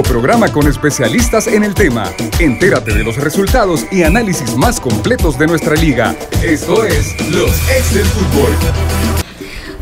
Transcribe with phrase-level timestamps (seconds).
[0.00, 2.10] Programa con especialistas en el tema.
[2.38, 6.16] Entérate de los resultados y análisis más completos de nuestra liga.
[6.42, 9.31] Esto es Los Ex del Fútbol.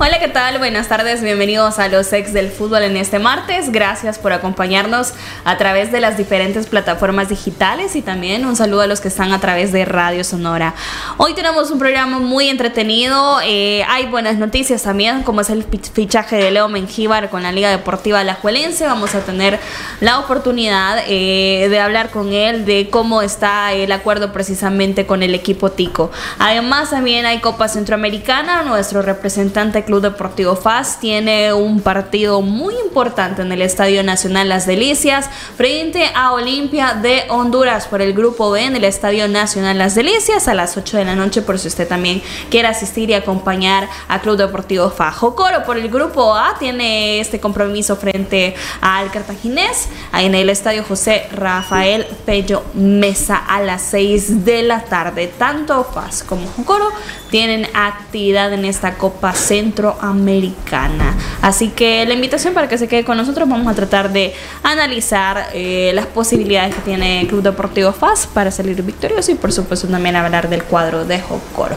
[0.02, 0.56] Hola, ¿qué tal?
[0.56, 3.70] Buenas tardes, bienvenidos a los ex del fútbol en este martes.
[3.70, 5.12] Gracias por acompañarnos
[5.44, 9.30] a través de las diferentes plataformas digitales y también un saludo a los que están
[9.32, 10.74] a través de Radio Sonora.
[11.18, 16.36] Hoy tenemos un programa muy entretenido, eh, hay buenas noticias también, como es el fichaje
[16.36, 18.86] de Leo Mengíbar con la Liga Deportiva Alajuelense.
[18.86, 19.60] Vamos a tener
[20.00, 25.34] la oportunidad eh, de hablar con él de cómo está el acuerdo precisamente con el
[25.34, 26.10] equipo Tico.
[26.38, 33.42] Además, también hay Copa Centroamericana, nuestro representante Club Deportivo FAS tiene un partido muy importante
[33.42, 38.62] en el Estadio Nacional Las Delicias frente a Olimpia de Honduras por el Grupo B
[38.62, 41.88] en el Estadio Nacional Las Delicias a las 8 de la noche por si usted
[41.88, 45.16] también quiere asistir y acompañar a Club Deportivo FAS.
[45.16, 51.26] Jocoro por el Grupo A tiene este compromiso frente al Cartaginés en el Estadio José
[51.32, 55.32] Rafael Pello Mesa a las 6 de la tarde.
[55.36, 56.90] Tanto FAS como Jocoro
[57.28, 59.69] tienen actividad en esta Copa Centro
[60.00, 64.34] Americana, Así que la invitación para que se quede con nosotros, vamos a tratar de
[64.62, 69.52] analizar eh, las posibilidades que tiene el Club Deportivo FAS para salir victorioso y por
[69.52, 71.76] supuesto también hablar del cuadro de Jocoro.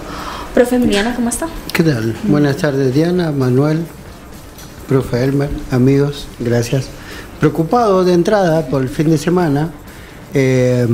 [0.53, 1.47] Profe Emiliano, ¿cómo está?
[1.71, 2.15] ¿Qué tal?
[2.23, 3.85] Buenas tardes Diana, Manuel,
[4.87, 6.87] profe Elmer, amigos, gracias.
[7.39, 9.71] Preocupado de entrada por el fin de semana.
[10.33, 10.87] Eh,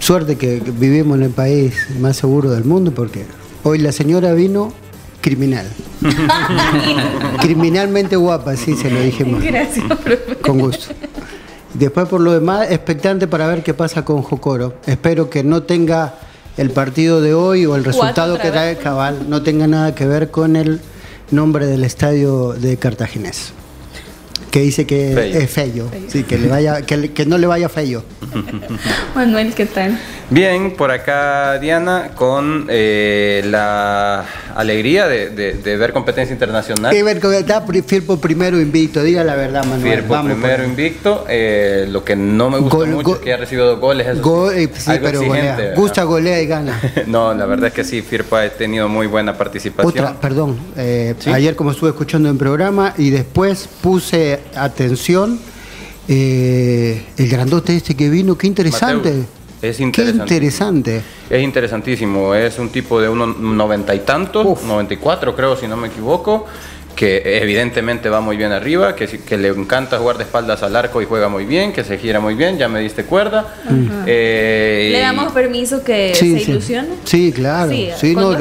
[0.00, 3.24] suerte que vivimos en el país más seguro del mundo porque
[3.62, 4.72] hoy la señora vino
[5.20, 5.66] criminal.
[7.40, 9.42] Criminalmente guapa, sí, se lo dijimos.
[9.42, 10.36] Gracias, profe.
[10.42, 10.94] Con gusto.
[11.74, 14.74] Después, por lo demás, expectante para ver qué pasa con Jocoro.
[14.86, 16.14] Espero que no tenga
[16.56, 20.30] el partido de hoy o el resultado que trae Cabal, no tenga nada que ver
[20.30, 20.80] con el
[21.30, 23.52] nombre del estadio de Cartaginés.
[24.50, 25.88] Que dice que es feo.
[26.08, 28.02] Sí, que, le vaya, que, que no le vaya feo.
[29.14, 29.98] Manuel, ¿qué tal?
[30.30, 34.24] Bien, por acá Diana, con eh, la
[34.54, 36.94] alegría de, ver competencia internacional.
[36.94, 39.98] Y ver está Firpo primero invicto, diga la verdad, Manuel.
[39.98, 43.80] Firpo primero invicto, eh, lo que no me gusta mucho es que ha recibido dos
[43.80, 44.06] goles.
[44.06, 45.72] Eso sí, eh, pero golea.
[45.74, 46.80] Gusta, golea y gana.
[47.08, 49.88] no, la verdad es que sí, Firpo ha tenido muy buena participación.
[49.88, 50.56] Otra, perdón,
[51.26, 55.40] ayer como estuve escuchando en programa y después puse atención,
[56.06, 59.24] el grandote este que vino, qué interesante.
[59.62, 61.02] Es interesante.
[61.28, 62.34] Es interesantísimo.
[62.34, 66.46] Es un tipo de unos noventa y tantos, 94 creo, si no me equivoco
[67.00, 71.00] que evidentemente va muy bien arriba, que, que le encanta jugar de espaldas al arco
[71.00, 73.54] y juega muy bien, que se gira muy bien, ya me diste cuerda.
[74.06, 76.88] Eh, ¿Le damos permiso que se ilusione?
[77.04, 77.72] Sí, claro.
[77.96, 78.36] Sí, no,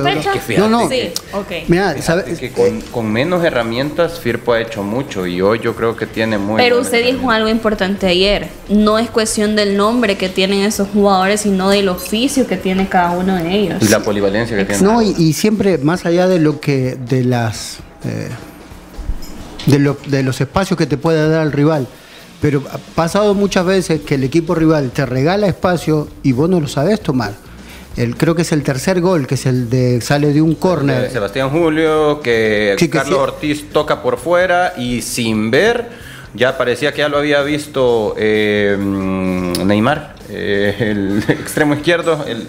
[0.68, 1.64] no, Sí, okay.
[1.70, 2.52] Mira, que
[2.92, 6.58] con, menos herramientas Firpo ha hecho mucho y hoy yo creo que tiene muy...
[6.58, 11.40] Pero usted dijo algo importante ayer, no es cuestión del nombre que tienen esos jugadores,
[11.40, 13.82] sino del oficio que tiene cada uno de ellos.
[13.82, 14.84] Y la polivalencia que tiene.
[14.84, 17.78] No, y, siempre más allá de lo que, de las...
[18.04, 18.28] Eh,
[19.66, 21.88] de, los espacios que te puede dar el rival.
[22.42, 26.60] Pero ha pasado muchas veces que el equipo rival te regala espacio y vos no
[26.60, 27.34] lo sabes tomar.
[27.98, 31.12] El, creo que es el tercer gol, que es el de sale de un córner.
[31.12, 35.90] Sebastián Julio, que Carlos Ortiz toca por fuera y sin ver,
[36.34, 42.48] ya parecía que ya lo había visto eh, Neymar, eh, el extremo izquierdo, el,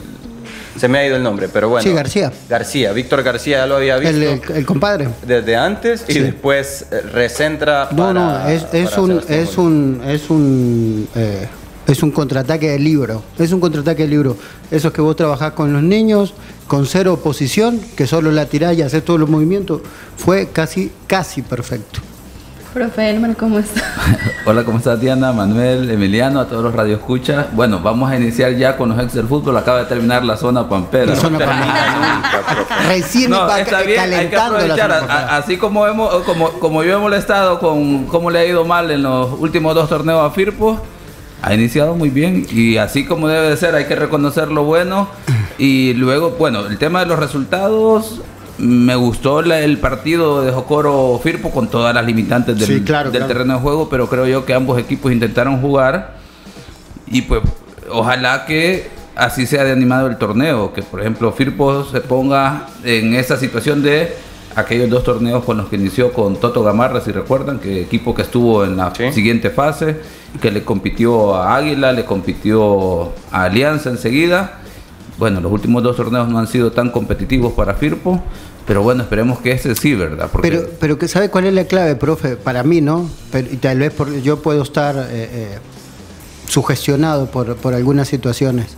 [0.81, 1.83] se me ha ido el nombre, pero bueno.
[1.83, 2.33] Sí, García.
[2.49, 4.55] García, Víctor García ya lo había visto.
[4.55, 5.09] El, compadre.
[5.27, 7.91] Desde antes y después eh, recentra.
[7.91, 8.65] No, no, es,
[8.97, 11.07] un, es, un, es un.
[11.15, 11.47] Eh,
[11.87, 13.23] es un contraataque de libro.
[13.39, 14.39] Es un contraataque de libro.
[14.71, 16.33] Eso es que vos trabajás con los niños,
[16.67, 19.83] con cero oposición, que solo la tirás y haces todos los movimientos.
[20.17, 22.01] Fue casi, casi perfecto.
[22.73, 23.83] Profe Elmer, ¿cómo está?
[24.47, 27.53] Hola, ¿cómo está Diana, Manuel, Emiliano, a todos los radioescuchas?
[27.53, 29.57] Bueno, vamos a iniciar ya con los ex del fútbol.
[29.57, 31.07] Acaba de terminar la zona pampera.
[31.07, 32.23] La zona pampera.
[32.89, 35.31] Recién no, está bien, calentando hay que aprovechar.
[35.31, 39.03] así como, hemos, como, como yo he molestado con cómo le ha ido mal en
[39.03, 40.81] los últimos dos torneos a Firpo,
[41.43, 45.09] ha iniciado muy bien y así como debe de ser, hay que reconocer lo bueno.
[45.59, 48.23] Y luego, bueno, el tema de los resultados
[48.61, 53.89] me gustó el partido de Jocoro Firpo con todas las limitantes del, terreno de juego,
[53.89, 56.17] pero creo yo que ambos equipos intentaron jugar
[57.07, 57.41] y pues
[57.91, 63.15] ojalá que así sea de animado el torneo, que por ejemplo Firpo se ponga en
[63.15, 64.15] esa situación de
[64.57, 68.23] aquellos dos torneos con los que inició con Toto Gamarra, si recuerdan, que equipo que
[68.23, 70.01] estuvo en la siguiente fase,
[70.41, 74.59] que le compitió a Águila, le compitió a Alianza enseguida.
[75.19, 78.23] Bueno, los últimos dos torneos no han sido tan competitivos para Firpo,
[78.71, 80.31] pero bueno, esperemos que este sí, ¿verdad?
[80.43, 83.11] Pero, pero que sabe cuál es la clave, profe, para mí, ¿no?
[83.33, 85.59] Pero, y tal vez yo puedo estar eh, eh,
[86.47, 88.77] sugestionado por, por algunas situaciones.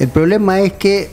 [0.00, 1.10] El problema es que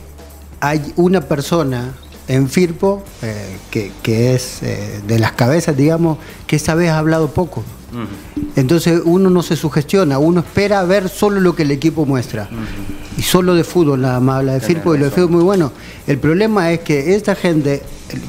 [0.58, 1.94] hay una persona
[2.26, 6.18] en Firpo, eh, que, es eh, de las cabezas, digamos,
[6.48, 7.62] que esta vez ha hablado poco.
[8.56, 12.48] Entonces uno no se sugestiona, uno espera ver solo lo que el equipo muestra.
[13.18, 15.72] Y solo de fútbol nada más habla de Firpo y lo de fútbol muy bueno.
[16.06, 17.82] El problema es que esta gente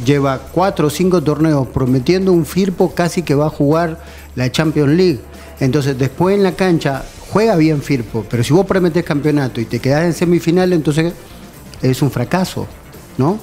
[0.04, 4.04] lleva cuatro o cinco torneos prometiendo un Firpo casi que va a jugar
[4.36, 5.20] la Champions League.
[5.60, 9.80] Entonces después en la cancha juega bien Firpo, pero si vos prometes campeonato y te
[9.80, 11.14] quedás en semifinal, entonces
[11.84, 12.66] es un fracaso,
[13.20, 13.40] ¿no?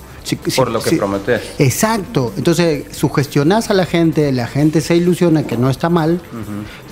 [0.57, 1.41] Por lo que prometes.
[1.61, 2.33] Exacto.
[2.37, 6.21] Entonces, sugestionás a la gente, la gente se ilusiona que no está mal,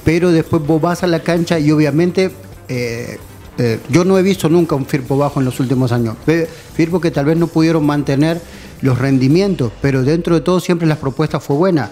[0.04, 2.30] pero después vos vas a la cancha y obviamente
[2.68, 3.18] eh,
[3.58, 6.16] eh, yo no he visto nunca un Firpo bajo en los últimos años.
[6.74, 8.40] Firpo que tal vez no pudieron mantener
[8.80, 11.90] los rendimientos, pero dentro de todo siempre la propuesta fue buena.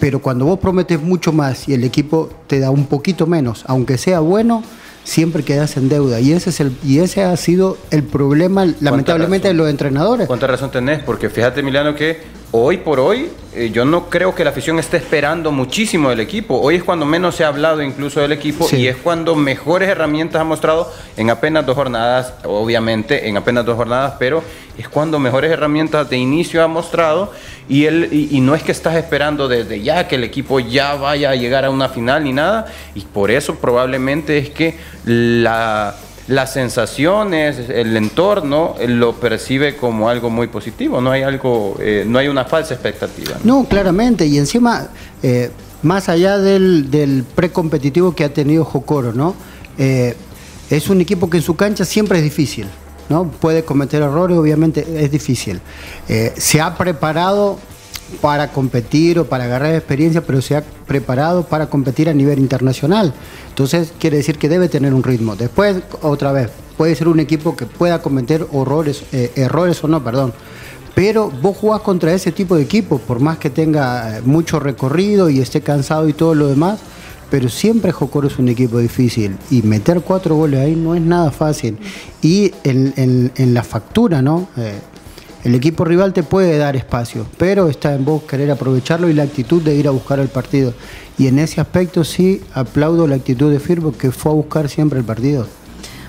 [0.00, 3.98] Pero cuando vos prometes mucho más y el equipo te da un poquito menos, aunque
[3.98, 4.64] sea bueno,
[5.04, 6.20] siempre quedas en deuda.
[6.20, 10.26] Y ese, es el, y ese ha sido el problema, lamentablemente, de los entrenadores.
[10.26, 11.02] ¿Cuánta razón tenés?
[11.04, 12.20] Porque fíjate, Emiliano, que
[12.52, 16.58] hoy por hoy eh, yo no creo que la afición esté esperando muchísimo del equipo.
[16.58, 20.40] Hoy es cuando menos se ha hablado incluso del equipo y es cuando mejores herramientas
[20.40, 24.42] ha mostrado en apenas dos jornadas, obviamente en apenas dos jornadas, pero
[24.78, 27.32] es cuando mejores herramientas de inicio ha mostrado
[27.68, 31.30] y, él, y, no es que estás esperando desde ya que el equipo ya vaya
[31.30, 35.94] a llegar a una final ni nada y por eso probablemente es que la
[36.28, 42.18] las sensaciones, el entorno lo percibe como algo muy positivo, no hay algo, eh, no
[42.18, 43.36] hay una falsa expectativa.
[43.42, 44.88] No, claramente, y encima,
[45.22, 45.50] eh,
[45.82, 49.34] más allá del, precompetitivo que ha tenido Jocoro, ¿no?
[49.78, 50.14] Eh,
[50.70, 52.66] es un equipo que en su cancha siempre es difícil.
[53.08, 53.24] ¿no?
[53.28, 55.60] Puede cometer errores, obviamente es difícil.
[56.06, 57.58] se ha preparado
[58.20, 63.12] para competir o para agarrar experiencia, pero se ha preparado para competir a nivel internacional.
[63.48, 65.36] Entonces quiere decir que debe tener un ritmo.
[65.36, 68.46] Después, otra vez, puede ser un equipo que pueda cometer
[69.12, 70.32] eh, errores o no, perdón.
[70.94, 75.30] Pero vos jugás contra ese tipo de equipo, por más que tenga eh, mucho recorrido
[75.30, 76.80] y esté cansado y todo lo demás,
[77.30, 81.30] pero siempre Jocoro es un equipo difícil y meter cuatro goles ahí no es nada
[81.30, 81.78] fácil.
[82.20, 84.48] Y en, la factura, ¿no?
[84.58, 84.74] Eh,
[85.44, 89.24] el equipo rival te puede dar espacio, pero está en vos querer aprovecharlo y la
[89.24, 90.72] actitud de ir a buscar el partido.
[91.18, 94.98] Y en ese aspecto sí aplaudo la actitud de Firpo que fue a buscar siempre
[94.98, 95.46] el partido.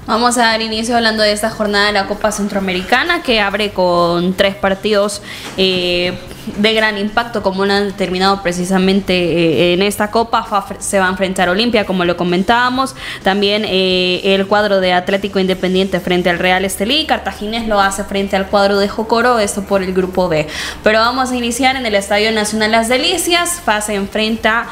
[0.06, 4.34] Vamos a dar inicio hablando de esta jornada de la Copa Centroamericana que abre con
[4.34, 5.22] tres partidos
[5.58, 6.14] eh,
[6.58, 10.46] de gran impacto como lo han determinado precisamente eh, en esta Copa.
[10.80, 12.96] se va a enfrentar Olimpia como lo comentábamos.
[13.24, 17.06] También eh, el cuadro de Atlético Independiente frente al Real Estelí.
[17.06, 20.48] Cartagines lo hace frente al cuadro de Jocoro, esto por el grupo B.
[20.84, 23.62] Pero vamos a iniciar en el Estadio Nacional Las Delicias.
[23.64, 24.68] FAS se enfrenta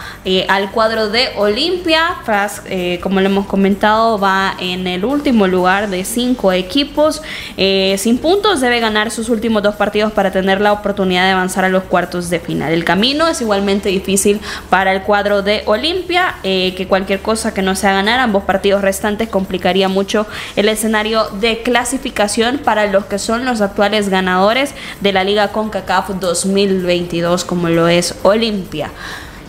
[0.47, 2.17] al cuadro de Olimpia.
[2.25, 2.63] FAS,
[3.01, 7.21] como lo hemos comentado, va en el último lugar de cinco equipos.
[7.57, 11.60] Eh, sin puntos debe ganar sus últimos dos partidos para tener la oportunidad de avanzar
[11.65, 12.71] a los cuartos de final.
[12.73, 17.61] El camino es igualmente difícil para el cuadro de Olimpia, eh, que cualquier cosa que
[17.61, 23.19] no sea ganar ambos partidos restantes complicaría mucho el escenario de clasificación para los que
[23.19, 28.91] son los actuales ganadores de la Liga CONCACAF 2022 como lo es Olimpia.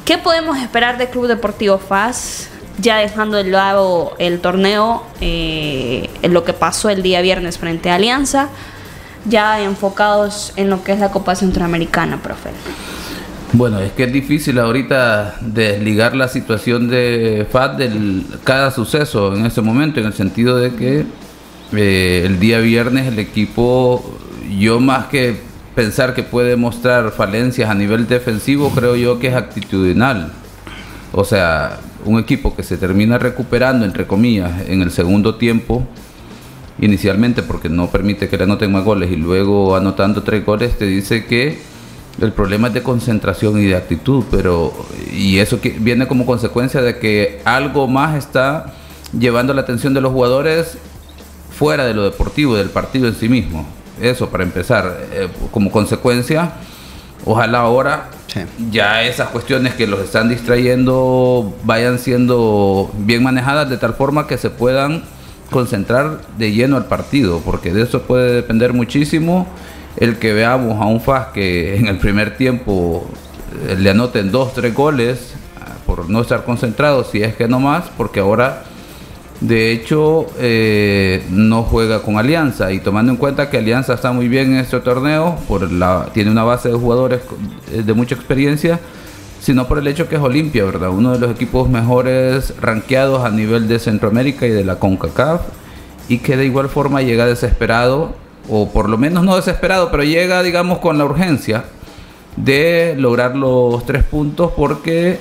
[0.05, 2.49] ¿Qué podemos esperar del Club Deportivo FAS?
[2.79, 7.97] ya dejando de lado el torneo, eh, lo que pasó el día viernes frente a
[7.97, 8.49] Alianza,
[9.25, 12.51] ya enfocados en lo que es la Copa Centroamericana, profe.
[13.55, 19.45] Bueno, es que es difícil ahorita desligar la situación de FAT de cada suceso en
[19.45, 21.05] ese momento, en el sentido de que
[21.75, 24.19] eh, el día viernes el equipo,
[24.59, 25.37] yo más que
[25.75, 30.33] pensar que puede mostrar falencias a nivel defensivo, creo yo que es actitudinal.
[31.13, 35.87] O sea, un equipo que se termina recuperando, entre comillas, en el segundo tiempo,
[36.83, 40.85] inicialmente porque no permite que le anoten más goles y luego anotando tres goles, te
[40.85, 41.59] dice que
[42.21, 44.73] el problema es de concentración y de actitud, pero
[45.13, 48.75] y eso que viene como consecuencia de que algo más está
[49.19, 50.77] llevando la atención de los jugadores
[51.57, 53.65] fuera de lo deportivo, del partido en sí mismo.
[54.01, 56.53] Eso para empezar, eh, como consecuencia,
[57.25, 58.11] ojalá ahora
[58.71, 64.37] ya esas cuestiones que los están distrayendo vayan siendo bien manejadas de tal forma que
[64.37, 65.05] se puedan
[65.53, 69.47] concentrar de lleno al partido, porque de eso puede depender muchísimo
[69.97, 73.07] el que veamos a un FAS que en el primer tiempo
[73.69, 77.61] eh, le anoten dos, tres goles ah, por no estar concentrado, si es que no
[77.61, 78.65] más, porque ahora
[79.41, 82.71] De hecho, eh, no juega con Alianza.
[82.71, 86.31] Y tomando en cuenta que Alianza está muy bien en este torneo, por la, tiene
[86.31, 87.23] una base de jugadores
[87.73, 88.79] de mucha experiencia,
[89.43, 90.91] sino por el hecho que es Olimpia, ¿verdad?
[90.91, 95.41] Uno de los equipos mejores rankeados a nivel de Centroamérica y de la CONCACAF
[96.09, 98.15] y que de igual forma llega desesperado,
[98.49, 101.65] o por lo menos no desesperado, pero llega, digamos, con la urgencia
[102.37, 105.19] de lograr los tres puntos porque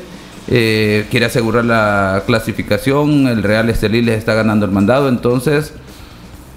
[0.48, 5.74] eh, quiere asegurar la clasificación, el Real Estelí les está ganando el mandado, entonces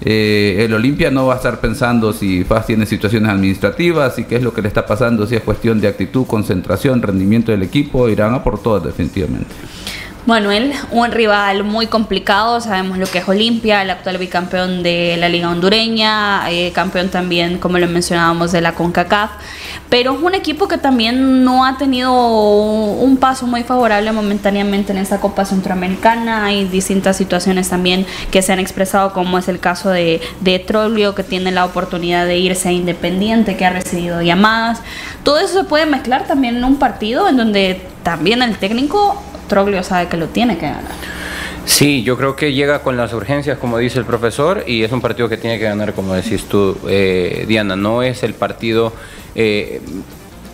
[0.01, 4.35] eh, el Olimpia no va a estar pensando si FAS tiene situaciones administrativas y qué
[4.35, 8.09] es lo que le está pasando, si es cuestión de actitud, concentración, rendimiento del equipo,
[8.09, 9.53] irán a por todas definitivamente.
[10.25, 15.29] Manuel, un rival muy complicado, sabemos lo que es Olimpia, el actual bicampeón de la
[15.29, 19.29] Liga Hondureña, eh, campeón también, como lo mencionábamos, de la CONCACAF,
[19.89, 24.97] pero es un equipo que también no ha tenido un paso muy favorable momentáneamente en
[24.97, 29.89] esta Copa Centroamericana, hay distintas situaciones también que se han expresado, como es el caso
[29.89, 34.81] de, de Troglio, que tiene la oportunidad de irse a Independiente, que ha recibido llamadas,
[35.23, 39.83] todo eso se puede mezclar también en un partido en donde también el técnico Troglio
[39.83, 41.14] sabe que lo tiene que ganar.
[41.65, 45.01] Sí, yo creo que llega con las urgencias, como dice el profesor, y es un
[45.01, 47.75] partido que tiene que ganar, como decís tú, eh, Diana.
[47.75, 48.93] No es el partido
[49.33, 49.81] eh,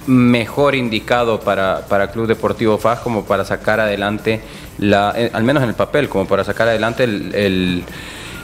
[0.07, 4.41] mejor indicado para, para, Club Deportivo FAS como para sacar adelante,
[4.77, 7.83] la, eh, al menos en el papel, como para sacar adelante el,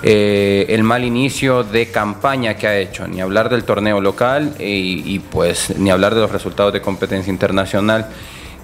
[0.03, 3.07] el, mal inicio de campaña que ha hecho.
[3.07, 8.07] Ni hablar del torneo local y pues ni hablar de los resultados de competencia internacional.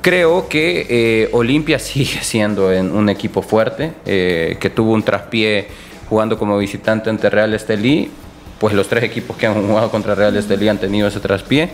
[0.03, 5.67] Creo que eh, Olimpia sigue siendo un equipo fuerte, eh, que tuvo un traspié
[6.09, 8.11] jugando como visitante ante Real Estelí,
[8.59, 11.69] pues los tres equipos que han jugado contra Real Estelí han tenido ese traspié.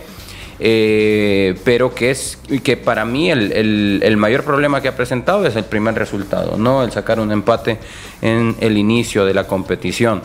[0.60, 5.64] Eh, pero que es que para mí el, mayor problema que ha presentado es el
[5.64, 6.84] primer resultado, ¿no?
[6.84, 7.78] El sacar un empate
[8.22, 10.22] en el inicio de la competición.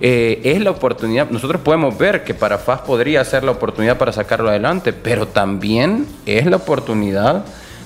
[0.00, 4.12] Eh, es la oportunidad, nosotros podemos ver que para FAS podría ser la oportunidad para
[4.12, 7.44] sacarlo adelante, pero también es la oportunidad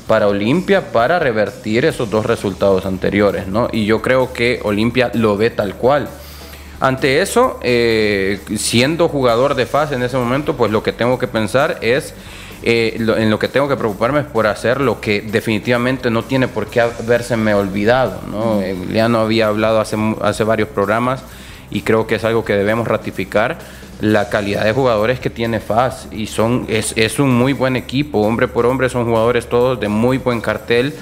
[0.09, 3.69] para Olimpia para revertir esos dos resultados anteriores, ¿no?
[3.71, 6.09] Y yo creo que Olimpia lo ve tal cual.
[6.81, 11.29] Ante eso, eh, siendo jugador de FAS en ese momento, pues lo que tengo que
[11.29, 12.15] pensar es
[12.63, 16.49] eh, en lo que tengo que preocuparme es por hacer lo que definitivamente no tiene
[16.49, 18.21] por qué habérseme olvidado.
[18.31, 18.61] ¿no?
[18.61, 21.23] Emiliano había hablado hace, hace varios programas
[21.71, 23.59] y creo que es algo que debemos ratificar
[24.01, 28.21] la calidad de jugadores que tiene FAS y son es, es un muy buen equipo,
[28.21, 30.95] hombre por hombre son jugadores todos de muy buen cartel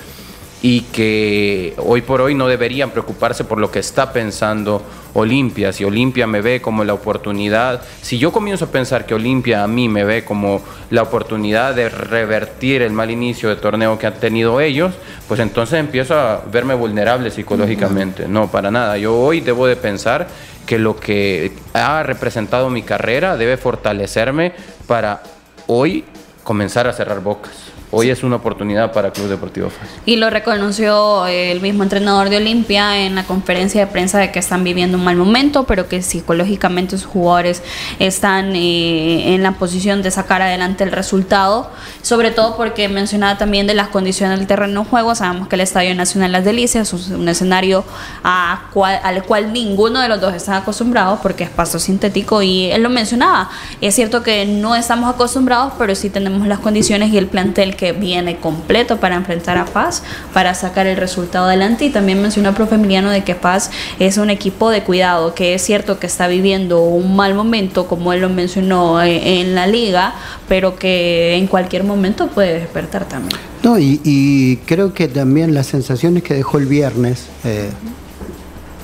[0.61, 4.83] y que hoy por hoy no deberían preocuparse por lo que está pensando
[5.15, 5.73] Olimpia.
[5.73, 9.69] Si Olimpia me ve como la oportunidad, si yo comienzo a pensar que Olimpia a
[9.69, 10.61] mí me ve como
[10.91, 14.95] la oportunidad de revertir el mal inicio de torneo que han tenido ellos,
[15.29, 18.27] pues entonces empiezo a verme vulnerable psicológicamente.
[18.27, 18.99] No, para nada.
[18.99, 20.27] Yo hoy debo de pensar
[20.69, 24.53] que lo que ha representado mi carrera debe fortalecerme
[24.87, 25.23] para
[25.67, 26.05] hoy
[26.45, 27.73] comenzar a cerrar bocas.
[27.91, 29.89] Hoy es una oportunidad para Club Deportivo FAS.
[30.05, 34.39] Y lo reconoció el mismo entrenador de Olimpia en la conferencia de prensa de que
[34.39, 37.63] están viviendo un mal momento, pero que psicológicamente sus jugadores
[37.99, 41.71] están eh, en la posición de sacar adelante el resultado,
[42.03, 45.15] sobre todo porque mencionaba también de las condiciones del terreno de juego.
[45.15, 47.85] Sabemos que el Estadio Nacional Las Delicias es un escenario
[48.23, 52.91] al cual ninguno de los dos está acostumbrado porque es paso sintético y él lo
[52.91, 53.49] mencionaba.
[53.81, 57.93] Es cierto que no estamos acostumbrados, pero sí tenemos las condiciones y el plantel que
[57.93, 60.03] viene completo para enfrentar a Paz,
[60.35, 61.87] para sacar el resultado adelante.
[61.87, 65.55] Y también mencionó el profe Emiliano de que Paz es un equipo de cuidado, que
[65.55, 69.67] es cierto que está viviendo un mal momento, como él lo mencionó eh, en la
[69.67, 70.15] liga,
[70.49, 73.41] pero que en cualquier momento puede despertar también.
[73.63, 77.27] No, y, creo que también las sensaciones que dejó el viernes.
[77.45, 77.71] Eh,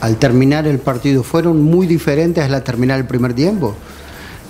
[0.00, 3.74] al terminar el partido fueron muy diferentes al terminar el primer tiempo.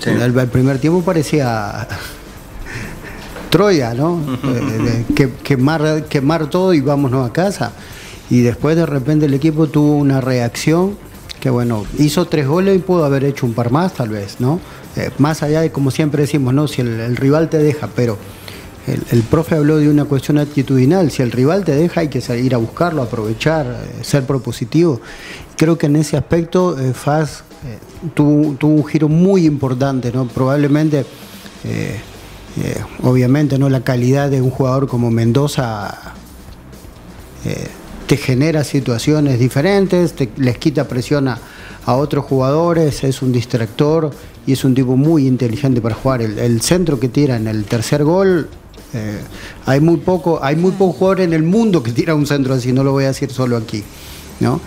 [0.05, 1.87] el, primer tiempo parecía
[3.55, 4.21] Troya, ¿no?
[4.43, 7.71] Eh, que, quemar, quemar todo y vámonos a casa.
[8.29, 10.99] Y después de repente el equipo tuvo una reacción
[11.39, 14.59] que, bueno, hizo tres goles y pudo haber hecho un par más tal vez, ¿no?
[14.97, 16.67] Eh, más allá de, como siempre decimos, ¿no?
[16.67, 18.19] Si el, rival te deja, pero
[18.89, 21.13] el, profe habló de una cuestión actitudinal.
[21.13, 25.01] Si el rival te deja, hay que ir a buscarlo, aprovechar, eh, ser propositivo.
[25.57, 27.45] Creo que en ese aspecto FAS
[28.15, 30.27] tuvo, tuvo, un giro muy importante, ¿no?
[30.27, 31.07] Probablemente
[32.63, 36.15] eh, obviamente no la calidad de un jugador como Mendoza
[37.45, 37.67] eh,
[38.07, 41.39] te genera situaciones diferentes, les quita presión a,
[41.87, 44.11] otros jugadores, es un distractor
[44.47, 46.23] y es un tipo muy inteligente para jugar.
[46.23, 48.49] El, centro que tira en el tercer gol,
[48.95, 49.19] eh,
[49.67, 52.73] hay muy poco, hay muy pocos jugadores en el mundo que tira un centro así,
[52.73, 53.83] no lo voy a decir solo aquí.
[54.41, 54.61] ¿no?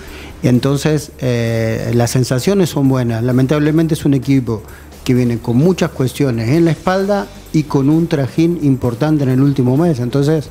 [0.43, 3.23] entonces las sensaciones son buenas.
[3.23, 4.61] Lamentablemente es un equipo
[5.07, 9.39] que viene con muchas cuestiones en la espalda y con un trajín importante en el
[9.39, 10.01] último mes.
[10.01, 10.49] Entonces,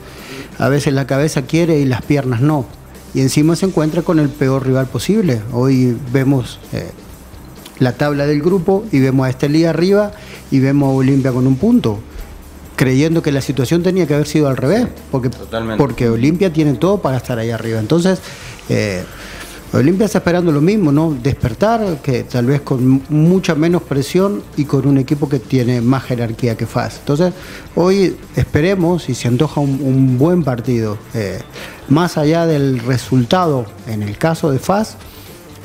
[0.57, 2.65] a veces la cabeza quiere y las piernas no.
[3.13, 5.43] Y encima se encuentra con el peor rival posible.
[5.53, 6.91] Hoy vemos eh,
[7.81, 10.13] la tabla del grupo y vemos a Estelí arriba
[10.51, 11.99] y vemos a Olimpia con un punto
[12.77, 15.29] creyendo que la situación tenía que haber sido al revés, porque,
[15.77, 17.79] porque Olimpia tiene todo para estar ahí arriba.
[17.79, 18.21] Entonces,
[18.71, 19.05] eh,
[19.73, 21.17] Olimpia está esperando lo mismo, ¿no?
[21.23, 26.05] Despertar, que tal vez con mucha menos presión y con un equipo que tiene más
[26.05, 26.99] jerarquía que FAS.
[27.01, 27.35] Entonces,
[27.75, 30.99] hoy esperemos y se antoja un, buen partido.
[31.15, 31.41] Eh,
[31.89, 34.97] más allá del resultado, en el caso de FAS,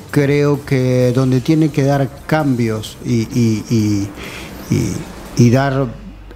[0.10, 3.28] creo que donde tiene que dar cambios y,
[5.38, 5.88] y dar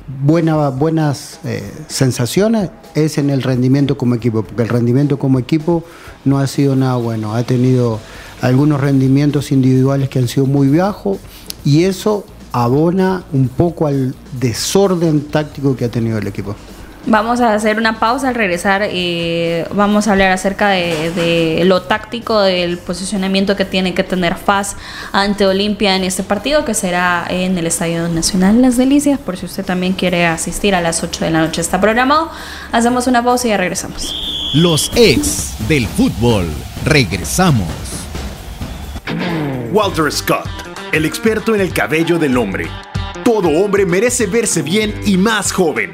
[0.07, 5.83] buenas eh, sensaciones es en el rendimiento como equipo, porque el rendimiento como equipo
[6.23, 7.99] no ha sido nada bueno, ha tenido
[8.41, 11.17] algunos rendimientos individuales que han sido muy bajos
[11.63, 16.55] y eso abona un poco al desorden táctico que ha tenido el equipo.
[17.07, 22.41] Vamos a hacer una pausa al regresar y vamos a hablar acerca de, lo táctico
[22.41, 24.75] del posicionamiento que tiene que tener FAS
[25.11, 29.45] ante Olimpia en este partido que será en el Estadio Nacional Las Delicias por si
[29.45, 32.31] usted también quiere asistir a las 8 de la noche está programado.
[32.71, 34.51] Hacemos una pausa y ya regresamos.
[34.55, 36.47] Los ex del fútbol.
[36.85, 37.67] Regresamos.
[39.71, 40.47] Walter Scott,
[40.91, 42.67] el experto en el cabello del hombre.
[43.23, 45.93] Todo hombre merece verse bien y más joven.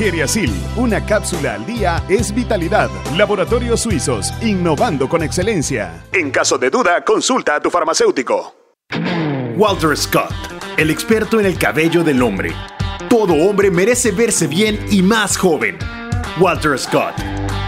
[0.00, 2.88] Geriasil, una cápsula al día es vitalidad.
[3.18, 6.06] Laboratorios Suizos, innovando con excelencia.
[6.14, 8.54] En caso de duda, consulta a tu farmacéutico.
[9.58, 10.32] Walter Scott,
[10.78, 12.54] el experto en el cabello del hombre.
[13.10, 15.76] Todo hombre merece verse bien y más joven.
[16.40, 17.16] Walter Scott,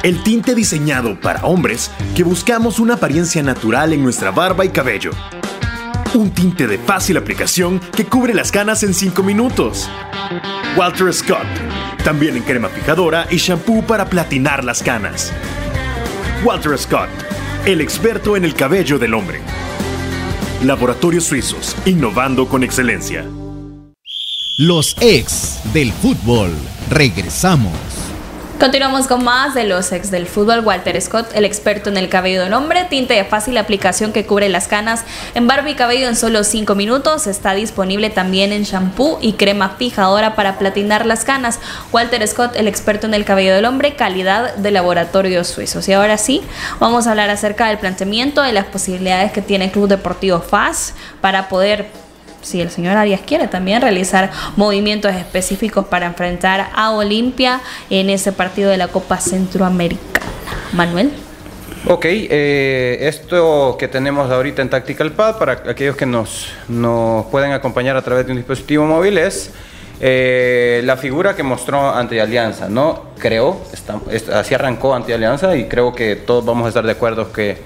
[0.02, 5.10] el tinte diseñado para hombres que buscamos una apariencia natural en nuestra barba y cabello.
[6.14, 9.88] Un tinte de fácil aplicación que cubre las canas en 5 minutos.
[10.76, 11.46] Walter Scott
[12.04, 15.32] también en crema fijadora y shampoo para platinar las canas.
[16.44, 17.08] Walter Scott,
[17.64, 19.40] el experto en el cabello del hombre.
[20.64, 23.24] Laboratorios Suizos, innovando con excelencia.
[24.58, 26.50] Los ex del fútbol.
[26.90, 27.91] Regresamos.
[28.62, 30.60] Continuamos con más de los ex del fútbol.
[30.60, 34.48] Walter Scott, el experto en el cabello del hombre, tinte de fácil aplicación que cubre
[34.48, 35.02] las canas
[35.34, 37.26] en barba y cabello en solo 5 minutos.
[37.26, 41.58] Está disponible también en shampoo y crema fijadora para platinar las canas.
[41.90, 45.88] Walter Scott, el experto en el cabello del hombre, calidad de laboratorios suizos.
[45.88, 46.40] Y ahora sí,
[46.78, 51.48] vamos a hablar acerca del planteamiento de las posibilidades que tiene Club Deportivo FAS para
[51.48, 51.90] poder
[52.42, 58.32] si el señor Arias quiere también realizar movimientos específicos para enfrentar a Olimpia en ese
[58.32, 60.26] partido de la Copa Centroamericana.
[60.72, 61.12] Manuel.
[61.86, 67.52] Ok, eh, esto que tenemos ahorita en Tactical Pad, para aquellos que nos, nos pueden
[67.52, 69.50] acompañar a través de un dispositivo móvil, es
[70.00, 73.10] eh, la figura que mostró ante Alianza, ¿no?
[73.18, 73.60] Creo,
[74.32, 77.58] así arrancó ante Alianza y creo que todos vamos a estar de acuerdo que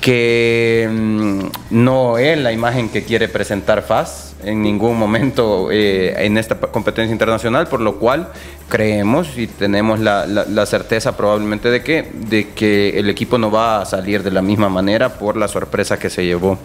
[0.00, 6.38] que mm, no es la imagen que quiere presentar FAS en ningún momento eh, en
[6.38, 8.28] esta competencia internacional, por lo cual
[8.68, 13.84] creemos y tenemos la, certeza probablemente de que, de que el equipo no va a
[13.84, 16.58] salir de la misma manera por la sorpresa que se llevó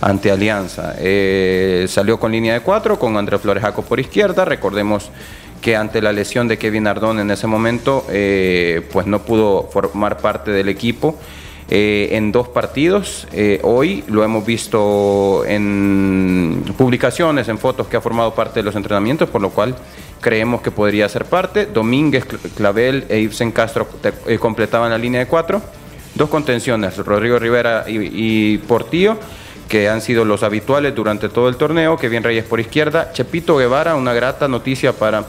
[0.00, 0.94] ante Alianza.
[0.98, 5.10] Eh, salió con línea de cuatro, con Andrés Flores Jaco por izquierda, recordemos
[5.62, 10.18] que ante la lesión de Kevin Ardón en ese momento, eh, pues no pudo formar
[10.18, 11.18] parte del equipo.
[11.68, 13.26] Eh, en dos partidos.
[13.32, 18.76] Eh, hoy lo hemos visto en publicaciones, en fotos que ha formado parte de los
[18.76, 19.74] entrenamientos, por lo cual
[20.20, 21.66] creemos que podría ser parte.
[21.66, 22.24] Domínguez,
[22.54, 23.88] Clavel e Ibsen Castro
[24.28, 25.60] eh, completaban la línea de cuatro.
[26.14, 29.18] Dos contenciones, Rodrigo Rivera y, Portillo
[29.68, 33.96] que han sido los habituales durante todo el torneo, Kevin Reyes por izquierda, Chepito Guevara,
[33.96, 35.24] una grata noticia para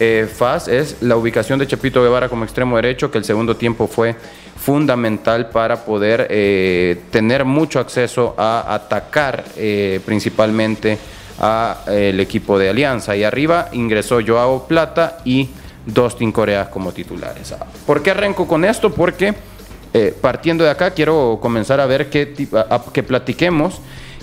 [0.00, 3.86] eh, FAS es la ubicación de Chepito Guevara como extremo derecho, que el segundo tiempo
[3.86, 4.16] fue
[4.64, 10.96] fundamental para poder eh, tener mucho acceso a atacar eh, principalmente
[11.38, 13.14] al equipo de Alianza.
[13.14, 15.50] Y arriba ingresó Joao Plata y
[15.84, 17.54] Dustin Coreas como titulares.
[17.86, 18.90] ¿Por qué arranco con esto?
[18.90, 19.34] Porque
[20.20, 22.34] partiendo de acá quiero comenzar a ver qué
[22.92, 23.80] que platiquemos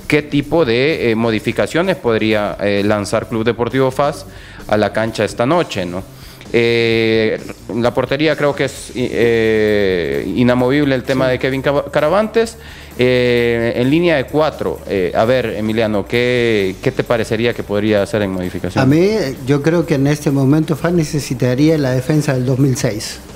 [0.07, 4.25] qué tipo de modificaciones podría lanzar Club Deportivo FAS
[4.67, 6.03] a la cancha esta noche, ¿no?
[6.53, 7.39] Eh,
[7.75, 12.57] la portería creo que es eh, inamovible el tema de Kevin Caravantes.
[12.97, 14.79] Eh, en línea de cuatro,
[15.15, 18.83] a ver, Emiliano, ¿qué, ¿qué, te parecería que podría hacer en modificación?
[18.83, 19.09] A mí,
[19.47, 23.30] yo creo que en este momento FAN necesitaría la defensa del 2006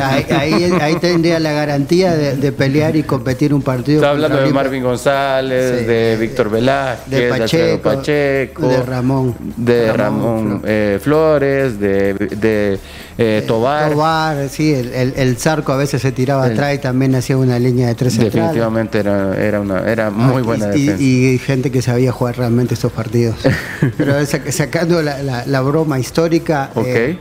[0.00, 3.98] ahí, tendría la garantía de, pelear y competir un partido.
[3.98, 10.98] Está hablando de Marvin González, de Víctor Velázquez, de Pacheco, de Ramón, de Ramón, eh,
[11.02, 12.78] Flores, de, de
[13.18, 13.90] eh, Tobar.
[13.90, 17.88] Tobar, sí, el, el, Zarco a veces se tiraba atrás y también hacía una línea
[17.88, 21.02] de tres Definitivamente era, era, una, era muy buena y, defensa.
[21.02, 23.36] Y, gente que sabía jugar realmente estos partidos.
[23.96, 24.14] Pero
[24.50, 26.70] sacando la, la, broma histórica.
[26.74, 26.92] Okay.
[27.12, 27.18] Eh,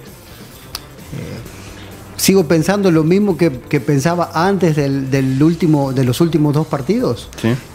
[2.19, 7.29] sigo pensando lo mismo que, pensaba antes del, último, de los últimos dos partidos.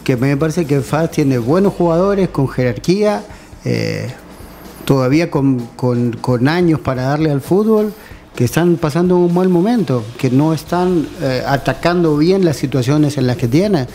[0.04, 3.24] Que me parece que FAS tiene buenos jugadores con jerarquía,
[3.64, 4.12] eh,
[4.84, 5.68] todavía con,
[6.46, 7.92] años para darle al fútbol,
[8.36, 13.26] que están pasando un mal momento, que no están eh, atacando bien las situaciones en
[13.26, 13.86] las que tienen.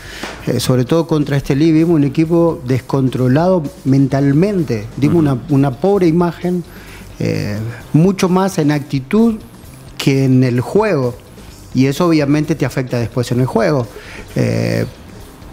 [0.46, 6.08] Eh, sobre todo contra este Lee vimos un equipo descontrolado mentalmente, dimos una, una, pobre
[6.08, 6.64] imagen,
[7.92, 9.34] mucho más en actitud
[10.02, 11.14] que en el juego.
[11.74, 13.86] Y eso obviamente te afecta después en el juego.
[14.34, 14.86] Eh,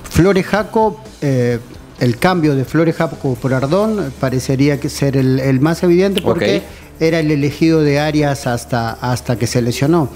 [0.09, 1.59] Flores Jaco, eh,
[1.99, 6.63] el cambio de Flores Jaco por Ardón parecería que ser el, más evidente porque
[6.99, 10.09] era el elegido de Arias hasta, hasta que se lesionó.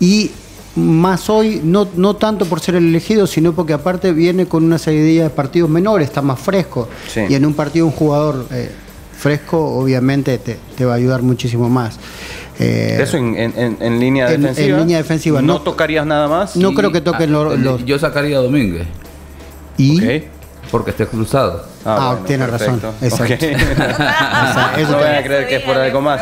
[0.00, 0.30] Y
[0.76, 4.78] más hoy, no, no tanto por ser el elegido, sino porque aparte viene con una
[4.78, 6.88] serie de partidos menores, está más fresco.
[7.28, 8.70] Y en un partido un jugador eh,
[9.24, 11.98] fresco obviamente te, te, va a ayudar muchísimo más.
[12.60, 14.76] Eh, Eso en, en, línea defensiva.
[14.76, 15.40] En línea defensiva.
[15.40, 16.56] ¿No, tocarías nada más?
[16.56, 18.86] No creo que toquen ah, los, Yo sacaría a Domínguez.
[19.78, 20.24] ¿Y?
[20.74, 21.64] Porque esté cruzado.
[21.84, 22.82] Ah, ah tiene razón.
[23.00, 23.46] Exacto.
[24.90, 26.20] no voy a creer que es por algo más.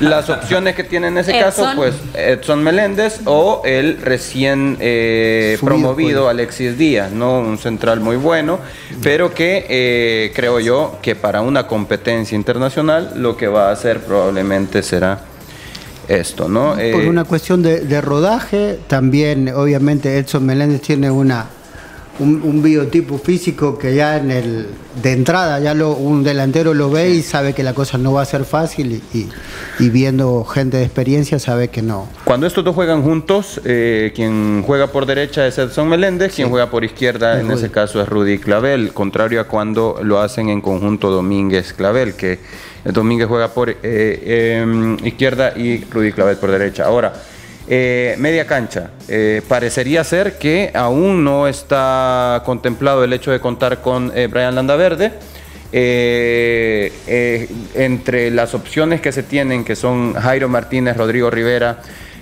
[0.00, 6.22] Las opciones que tiene en ese caso, pues Edson Meléndez o el recién eh, promovido
[6.22, 6.32] pues.
[6.32, 7.38] Alexis Díaz, ¿no?
[7.38, 8.58] Un central muy bueno,
[9.04, 14.00] pero que eh, creo yo que para una competencia internacional lo que va a hacer
[14.00, 15.20] probablemente será
[16.08, 16.72] esto, ¿no?
[16.72, 21.61] Por eh, una cuestión de, rodaje, también obviamente Edson Meléndez tiene una
[22.18, 24.66] un, biotipo físico que ya en el
[25.02, 28.22] de entrada ya lo, un delantero lo ve y sabe que la cosa no va
[28.22, 29.28] a ser fácil y,
[29.88, 32.08] viendo gente de experiencia sabe que no.
[32.24, 36.70] Cuando estos dos juegan juntos, eh, quien juega por derecha es Edson Meléndez, quien juega
[36.70, 41.10] por izquierda en ese caso es Rudy Clavel, contrario a cuando lo hacen en conjunto
[41.10, 42.38] Domínguez Clavel, que
[42.84, 46.84] Domínguez juega por eh, em, izquierda y Rudy Clavel por derecha.
[46.84, 47.12] Ahora,
[47.74, 48.90] eh, media cancha.
[49.08, 55.12] Eh, parecería ser que aún no está contemplado el hecho de contar con Brian Landaverde.
[57.74, 61.78] entre las opciones que se tienen, que son Jairo Martínez, Rodrigo Rivera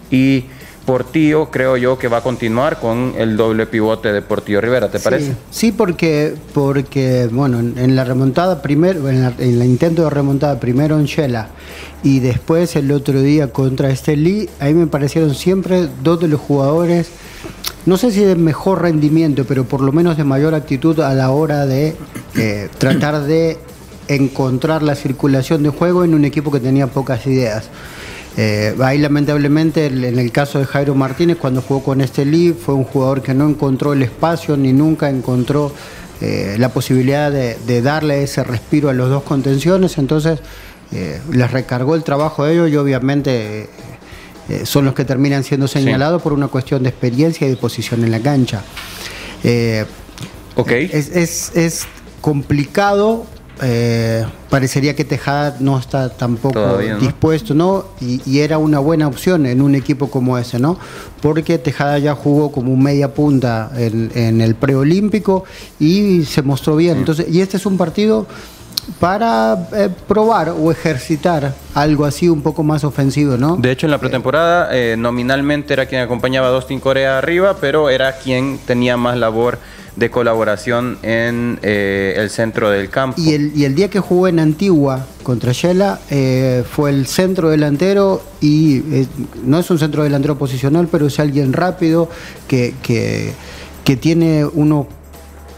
[0.09, 0.45] y
[0.85, 4.99] Portillo creo yo que va a continuar con el doble pivote de Portillo Rivera, ¿te
[4.99, 5.35] parece?
[5.51, 11.05] Sí, porque, porque bueno, en, la remontada primero, en, el intento de remontada primero en
[11.05, 11.49] Shela
[12.03, 17.09] y después el otro día contra Estelí, ahí me parecieron siempre dos de los jugadores,
[17.87, 21.31] no sé si de mejor rendimiento, pero por lo menos de mayor actitud a la
[21.31, 21.95] hora de
[22.37, 23.59] eh, tratar de
[24.09, 27.69] encontrar la circulación de juego en un equipo que tenía pocas ideas.
[28.37, 32.75] Eh, ahí lamentablemente en el caso de Jairo Martínez cuando jugó con este Lee fue
[32.75, 35.73] un jugador que no encontró el espacio ni nunca encontró
[36.21, 40.39] eh, la posibilidad de, darle ese respiro a los dos contenciones, entonces
[40.93, 43.69] eh, les recargó el trabajo a ellos y obviamente
[44.65, 48.11] son los que terminan siendo señalados por una cuestión de experiencia y de posición en
[48.11, 48.63] la cancha.
[50.57, 50.71] ok.
[50.71, 51.87] es, es
[52.21, 53.27] complicado
[53.63, 57.85] eh, parecería que Tejada no está tampoco dispuesto, ¿no?
[58.01, 60.79] Y, era una buena opción en un equipo como ese, ¿no?
[61.21, 65.45] Porque Tejada ya jugó como un media punta en, el preolímpico
[65.79, 66.99] y se mostró bien.
[66.99, 68.27] Entonces, y este es un partido
[68.99, 73.57] para eh, probar o ejercitar algo así un poco más ofensivo, ¿no?
[73.57, 77.91] De hecho, en la pretemporada eh, nominalmente era quien acompañaba a Dustin Corea arriba, pero
[77.91, 79.59] era quien tenía más labor
[79.97, 83.21] de colaboración en eh, el centro del campo.
[83.21, 86.01] Y el, y el, día que jugó en Antigua contra Shela
[86.71, 88.83] fue el centro delantero y
[89.45, 92.09] no es un centro delantero posicional, pero es alguien rápido
[92.49, 93.33] que, que,
[93.85, 94.89] que tiene uno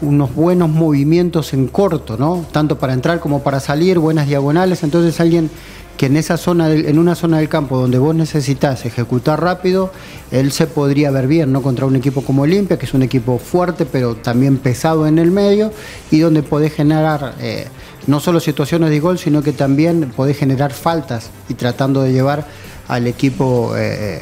[0.03, 2.45] unos buenos movimientos en corto, ¿no?
[2.51, 4.83] Tanto para entrar como para salir, buenas diagonales.
[4.83, 5.49] Entonces alguien
[5.97, 9.91] que en esa zona, en una zona del campo donde vos necesitas ejecutar rápido,
[10.31, 11.61] él se podría ver bien, ¿no?
[11.61, 15.31] Contra un equipo como Olimpia, que es un equipo fuerte, pero también pesado en el
[15.31, 15.71] medio,
[16.11, 17.67] y donde podés generar eh,
[18.07, 22.45] no solo situaciones de gol, sino que también podés generar faltas y tratando de llevar
[22.87, 24.21] al equipo eh,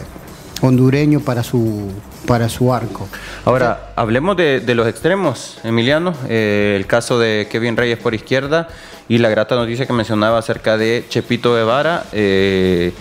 [0.62, 1.92] hondureño para su
[2.26, 3.08] para su arco.
[3.46, 6.14] Ahora, hablemos de, los extremos, Emiliano.
[6.30, 8.68] Eh, el caso de Kevin Reyes por izquierda
[9.10, 12.06] y la grata noticia que mencionaba acerca de Chepito Guevara.
[12.14, 12.94] Eh,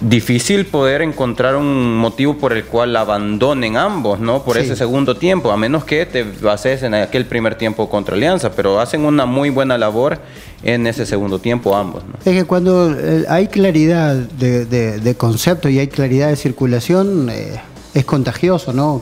[0.00, 4.42] difícil poder encontrar un motivo por el cual abandonen ambos, ¿no?
[4.42, 8.52] Por ese segundo tiempo, a menos que te bases en aquel primer tiempo contra Alianza,
[8.52, 10.18] pero hacen una muy buena labor
[10.62, 12.04] en ese segundo tiempo ambos.
[12.04, 12.14] ¿no?
[12.24, 17.60] Es que cuando eh, hay claridad de, concepto y hay claridad de circulación, eh,
[17.94, 19.00] es contagioso, ¿no?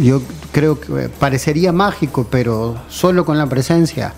[0.00, 4.14] Yo creo que parecería mágico, pero solo con la presencia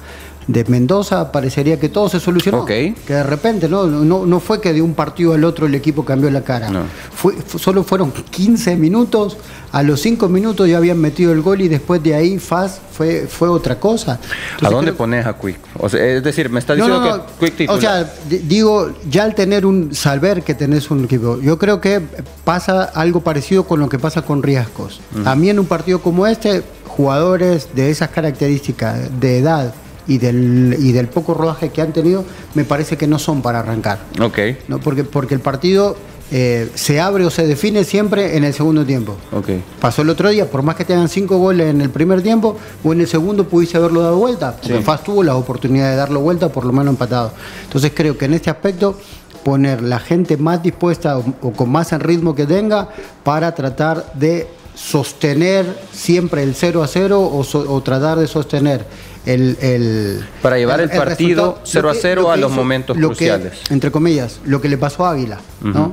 [0.48, 2.64] de Mendoza parecería que todo se solucionó.
[2.64, 3.86] Que de repente, ¿no?
[3.86, 4.40] ¿no?
[4.40, 6.70] fue que de un partido al otro el equipo cambió la cara.
[7.14, 9.36] Fue, solo fueron 15 minutos,
[9.72, 13.26] a los 5 minutos ya habían metido el gol y después de ahí Faz fue,
[13.28, 14.18] fue otra cosa.
[14.62, 15.58] ¿A dónde pones a Quick?
[15.94, 17.78] es decir, me está diciendo que Quick titular.
[17.78, 22.00] O sea, digo, ya al tener un, saber que tenés un equipo, yo creo que
[22.44, 25.02] pasa algo parecido con lo que pasa con Riascos.
[25.26, 29.74] A mí en un partido como este, jugadores de esas características, de edad,
[30.08, 33.60] y del, y del poco rodaje que han tenido, me parece que no son para
[33.60, 34.00] arrancar.
[34.20, 34.38] Ok.
[34.66, 34.80] ¿no?
[34.80, 35.96] Porque, porque el partido
[36.30, 39.16] eh, se abre o se define siempre en el segundo tiempo.
[39.32, 39.62] Okay.
[39.80, 42.92] Pasó el otro día, por más que tengan cinco goles en el primer tiempo, o
[42.92, 46.50] en el segundo pudiste haberlo dado vuelta, porque Faz tuvo la oportunidad de darlo vuelta,
[46.50, 47.32] por lo menos empatado.
[47.64, 48.98] Entonces creo que en este aspecto
[49.42, 52.88] poner la gente más dispuesta o, con más en ritmo que tenga
[53.24, 54.46] para tratar de
[54.78, 58.86] sostener siempre el 0 a 0 o, o tratar de sostener
[59.26, 63.52] el, para llevar el, partido 0 a 0 a los momentos cruciales.
[63.70, 65.92] entre comillas, lo que le pasó a Águila, ¿no?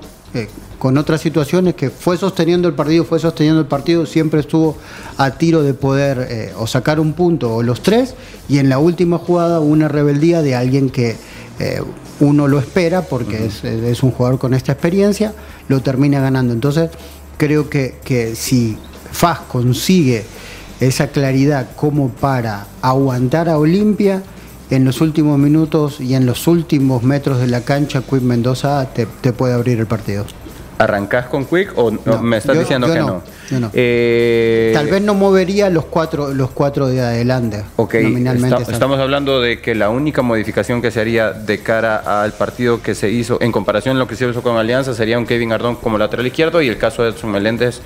[0.77, 4.77] con otras situaciones que fue sosteniendo el partido, fue sosteniendo el partido, siempre estuvo
[5.17, 8.13] a tiro de poder eh, o sacar un punto o los tres,
[8.49, 11.15] y en la última jugada una rebeldía de alguien que
[11.59, 11.81] eh,
[12.19, 15.33] uno lo espera porque es, es, un jugador con esta experiencia,
[15.69, 16.53] lo termina ganando.
[16.53, 16.89] Entonces,
[17.37, 18.77] creo que, que si
[19.11, 20.25] Faz consigue
[20.79, 24.21] esa claridad como para aguantar a Olimpia
[24.69, 29.05] en los últimos minutos y en los últimos metros de la cancha, Quick Mendoza te,
[29.33, 30.25] puede abrir el partido.
[30.77, 33.21] ¿Arrancás con Quick o me estás diciendo que no?
[33.73, 37.63] Eh, Tal vez no movería los cuatro, los cuatro de adelante.
[37.75, 42.33] Ok, nominalmente estamos hablando de que la única modificación que se haría de cara al
[42.33, 45.25] partido que se hizo, en comparación a lo que se hizo con Alianza, sería un
[45.25, 47.81] Kevin Ardón como lateral izquierdo y el caso de Edson Meléndez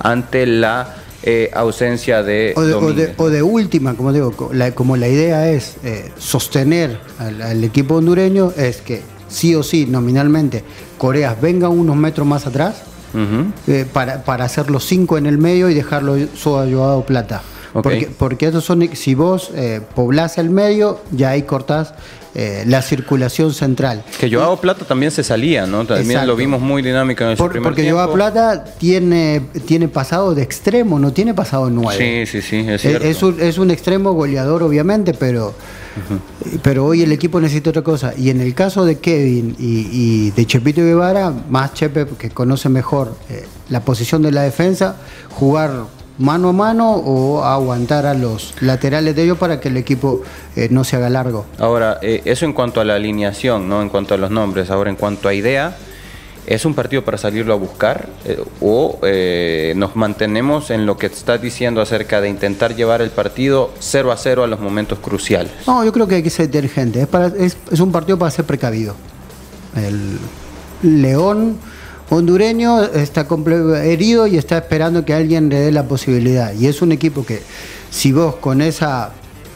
[0.00, 5.76] ante la eh, ausencia de o de, última, como digo, la, como la idea es
[5.84, 10.64] eh, sostener al, equipo hondureño, es que sí o sí, nominalmente,
[10.98, 12.82] Corea venga unos metros más atrás
[13.14, 17.42] eh, para, para hacer los cinco en el medio y dejarlo solo ayudado plata.
[17.72, 21.94] Porque, porque esos son, si vos eh, poblás el medio, ya ahí cortás
[22.34, 24.02] eh, la circulación central.
[24.18, 25.84] Que Joao Plata también se salía, ¿no?
[25.84, 30.42] También lo vimos muy dinámico en ese Por, Porque Joao Plata tiene, tiene pasado de
[30.42, 32.26] extremo, no tiene pasado nueve.
[32.26, 33.06] Sí, sí, sí, es cierto.
[33.06, 35.54] Es, un, es un extremo goleador, obviamente, pero,
[36.62, 38.14] pero hoy el equipo necesita otra cosa.
[38.16, 43.14] Y en el caso de Kevin y, de Chepito Guevara, más Chepe, que conoce mejor
[43.28, 44.96] eh, la posición de la defensa,
[45.30, 45.84] jugar
[46.22, 50.22] mano a mano o aguantar a los laterales de ellos para que el equipo
[50.56, 51.44] eh, no se haga largo.
[51.58, 53.82] Ahora, eh, eso en cuanto a la alineación, ¿no?
[53.82, 54.70] En cuanto a los nombres.
[54.70, 55.76] Ahora, en cuanto a idea,
[56.46, 58.08] ¿es un partido para salirlo a buscar?
[58.24, 59.00] Eh, ¿O
[59.74, 64.16] nos mantenemos en lo que estás diciendo acerca de intentar llevar el partido 0 a
[64.16, 65.52] 0 a los momentos cruciales?
[65.66, 67.02] No, yo creo que hay que ser inteligente.
[67.02, 68.94] Es, para, es, es un partido para ser precavido.
[69.74, 70.18] El
[70.82, 71.58] León
[72.12, 73.26] hondureño está
[73.84, 76.52] herido y está esperando que alguien le dé la posibilidad.
[76.52, 77.40] Y es un equipo que,
[77.90, 79.12] si vos con esa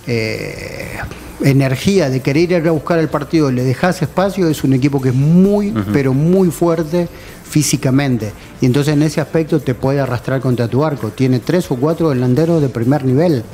[0.07, 0.97] eh,
[1.43, 5.11] energía de querer ir a buscar el partido le dejás espacio, es un equipo que
[5.11, 7.09] es muy, pero muy fuerte
[7.45, 8.33] físicamente.
[8.61, 11.11] Y entonces en ese aspecto te puede arrastrar contra tu arco.
[11.11, 13.45] Tiene tres o cuatro delanteros de primer nivel,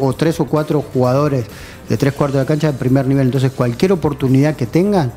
[0.00, 1.46] o, tres o cuatro jugadores
[1.88, 3.26] de tres cuartos de cancha de primer nivel.
[3.26, 5.12] Entonces, cualquier oportunidad que tengan,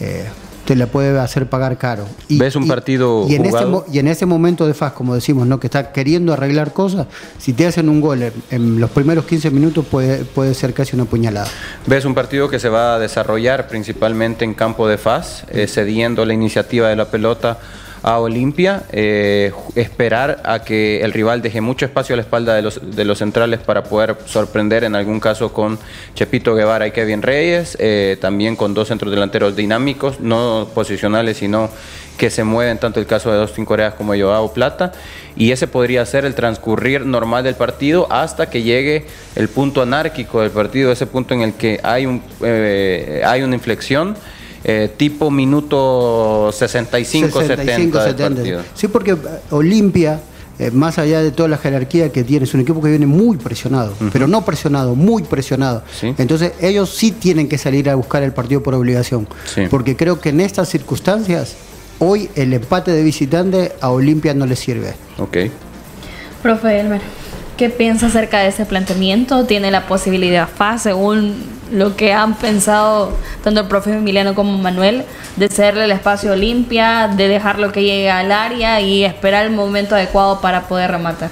[0.00, 0.26] eh,
[0.68, 2.06] te la puede hacer pagar caro.
[2.28, 5.46] Y, ¿Ves un partido y, en Ese, y en ese momento de faz, como decimos,
[5.46, 5.58] ¿no?
[5.58, 7.06] que está queriendo arreglar cosas,
[7.38, 11.06] si te hacen un gol en, los primeros 15 minutos puede, puede ser casi una
[11.06, 11.48] puñalada.
[11.86, 16.26] ¿Ves un partido que se va a desarrollar principalmente en campo de faz, eh, cediendo
[16.26, 17.56] la iniciativa de la pelota?
[18.02, 22.62] A Olimpia, eh, esperar a que el rival deje mucho espacio a la espalda de
[22.62, 25.78] los, de los centrales para poder sorprender en algún caso con
[26.14, 31.70] Chepito Guevara y Kevin Reyes, eh, también con dos centros delanteros dinámicos, no posicionales, sino
[32.16, 34.92] que se mueven, tanto el caso de Austin Coreas como Joao Plata,
[35.36, 39.06] y ese podría ser el transcurrir normal del partido hasta que llegue
[39.36, 43.54] el punto anárquico del partido, ese punto en el que hay, un, eh, hay una
[43.54, 44.16] inflexión
[44.64, 48.64] eh, tipo minuto 65, 70, 70.
[48.74, 49.16] Sí, porque eh,
[49.50, 50.20] Olimpia,
[50.58, 53.36] eh, más allá de toda la jerarquía que tiene, es un equipo que viene muy
[53.36, 55.82] presionado, pero no presionado, muy presionado.
[56.02, 59.28] Entonces ellos sí tienen que salir a buscar el partido por obligación,
[59.70, 61.54] porque creo que en estas circunstancias,
[62.00, 64.94] hoy el empate de visitante a Olimpia no le sirve.
[65.18, 65.36] Ok.
[66.42, 67.00] Profe Elmer.
[67.56, 69.44] ¿Qué piensa acerca de ese planteamiento?
[69.44, 75.04] ¿Tiene la posibilidad FA, según lo que han pensado tanto el profe Emiliano como Manuel,
[75.36, 79.94] de cederle el espacio limpia, de dejarlo que llegue al área y esperar el momento
[79.94, 81.30] adecuado para poder rematar?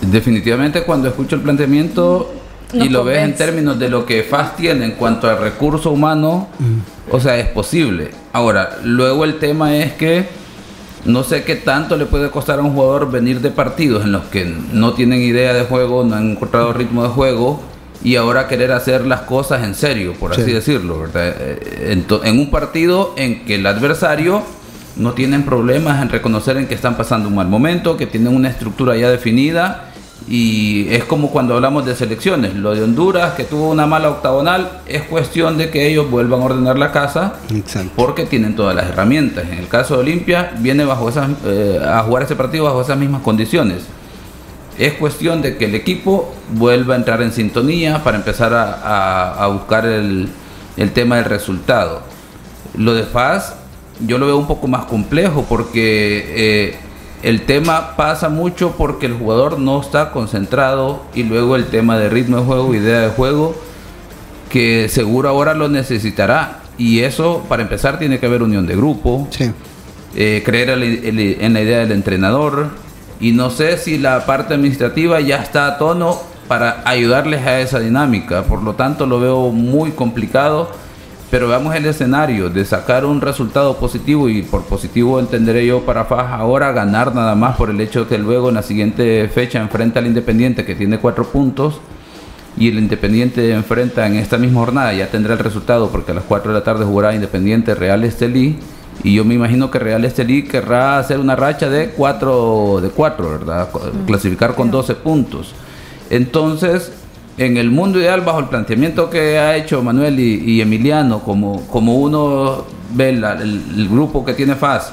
[0.00, 2.34] Definitivamente cuando escucho el planteamiento
[2.72, 6.48] y lo ves en términos de lo que FAS tiene en cuanto al recurso humano,
[7.10, 8.10] o sea, es posible.
[8.32, 10.26] Ahora, luego el tema es que
[11.04, 14.24] no sé qué tanto le puede costar a un jugador venir de partidos en los
[14.24, 17.71] que no tienen idea de juego, no han encontrado ritmo de juego
[18.04, 21.06] y ahora querer hacer las cosas en serio, por así decirlo.
[21.14, 24.42] Eh, en, un partido en que el adversario
[24.96, 28.48] no tiene problemas en reconocer en que están pasando un mal momento, que tienen una
[28.48, 29.88] estructura ya definida
[30.28, 34.80] y es como cuando hablamos de selecciones, lo de Honduras que tuvo una mala octagonal,
[34.86, 37.34] es cuestión de que ellos vuelvan a ordenar la casa
[37.96, 39.44] porque tienen todas las herramientas.
[39.50, 42.98] En el caso de Olimpia, viene bajo esas, eh, a jugar ese partido bajo esas
[42.98, 43.84] mismas condiciones.
[44.82, 49.86] Es cuestión de que el equipo vuelva a entrar en sintonía para empezar a, buscar
[49.86, 50.28] el,
[50.92, 52.02] tema del resultado.
[52.76, 53.54] Lo de Faz,
[54.04, 56.24] yo lo veo un poco más complejo porque...
[56.34, 56.76] Eh,
[57.22, 62.08] el tema pasa mucho porque el jugador no está concentrado y luego el tema de
[62.08, 63.54] ritmo de juego, idea de juego,
[64.50, 66.62] que seguro ahora lo necesitará.
[66.78, 69.28] Y eso, para empezar, tiene que haber unión de grupo,
[70.16, 72.70] eh, creer en la idea del entrenador.
[73.22, 77.78] Y no sé si la parte administrativa ya está a tono para ayudarles a esa
[77.78, 78.42] dinámica.
[78.42, 80.68] Por lo tanto, lo veo muy complicado
[81.32, 86.04] pero veamos el escenario de sacar un resultado positivo y por positivo entenderé yo para
[86.04, 90.00] Faj ahora ganar nada más por el hecho que luego en la siguiente fecha enfrenta
[90.00, 91.80] al Independiente que tiene cuatro puntos
[92.58, 96.24] y el Independiente enfrenta en esta misma jornada ya tendrá el resultado porque a las
[96.24, 98.58] 4 de la tarde jugará Independiente Real Estelí
[99.04, 103.30] y yo me imagino que Real Estelí querrá hacer una racha de 4 de 4,
[103.30, 103.68] ¿verdad?
[104.06, 105.54] Clasificar con 12 puntos.
[106.10, 106.92] Entonces,
[107.38, 111.96] en el mundo ideal, bajo el planteamiento que ha hecho Manuel y, Emiliano, como, como
[111.96, 114.92] uno ve el, grupo que tiene FAS,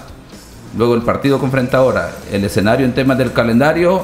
[0.78, 4.04] luego el partido que enfrenta ahora, el escenario en temas del calendario,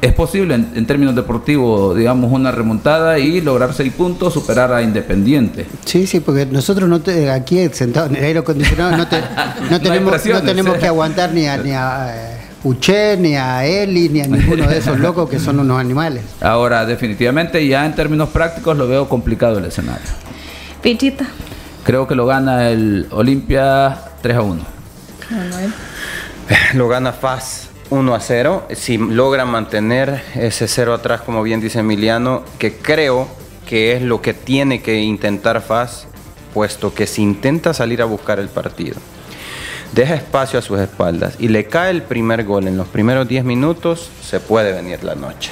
[0.00, 5.66] es posible en, términos deportivos, digamos, una remontada y lograr seis puntos, superar a Independiente.
[5.84, 7.00] Sí, sí, porque nosotros no
[7.32, 9.06] aquí sentados en el aire acondicionado no,
[9.80, 14.20] tenemos, no tenemos que aguantar ni a, ni a eh, escuché ni a Eli ni
[14.20, 16.24] a ninguno de esos locos que son unos animales.
[16.40, 20.06] Ahora, definitivamente, ya en términos prácticos lo veo complicado el escenario.
[20.82, 21.26] Pichita.
[21.84, 24.62] Creo que lo gana el Olimpia 3 a 1.
[26.74, 28.68] Lo gana FAS 1 a 0.
[28.72, 33.28] Si logra mantener ese 0 atrás, como bien dice Emiliano, que creo
[33.68, 36.06] que es lo que tiene que intentar FAS,
[36.54, 38.96] puesto que si intenta salir a buscar el partido
[39.92, 43.44] deja espacio a sus espaldas y le cae el primer gol en los primeros 10
[43.44, 45.50] minutos, se puede venir la noche.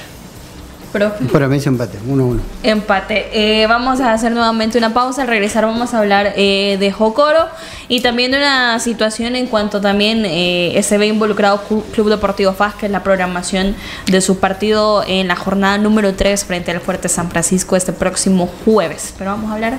[0.91, 2.39] Para mí es empate, 1-1.
[2.63, 3.29] Empate.
[3.33, 5.21] Eh, vamos a hacer nuevamente una pausa.
[5.21, 7.45] Al regresar vamos a hablar eh, de Jocoro
[7.87, 12.75] y también de una situación en cuanto también eh, se ve involucrado Club Deportivo FAS,
[12.75, 13.75] que es la programación
[14.07, 18.49] de su partido en la jornada número 3 frente al Fuerte San Francisco este próximo
[18.65, 19.13] jueves.
[19.17, 19.77] Pero vamos a hablar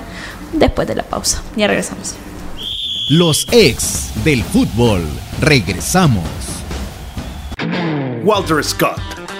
[0.53, 1.41] después de la pausa.
[1.55, 2.15] Ya regresamos.
[3.09, 5.05] Los ex del fútbol.
[5.41, 6.23] Regresamos.
[8.23, 8.99] Walter Scott,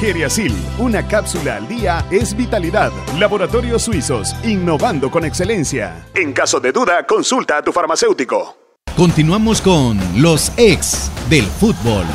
[0.00, 2.92] Geriasil, una cápsula al día es vitalidad.
[3.18, 6.06] Laboratorios Suizos, innovando con excelencia.
[6.14, 8.56] En caso de duda, consulta a tu farmacéutico.
[8.96, 12.06] Continuamos con los ex del fútbol.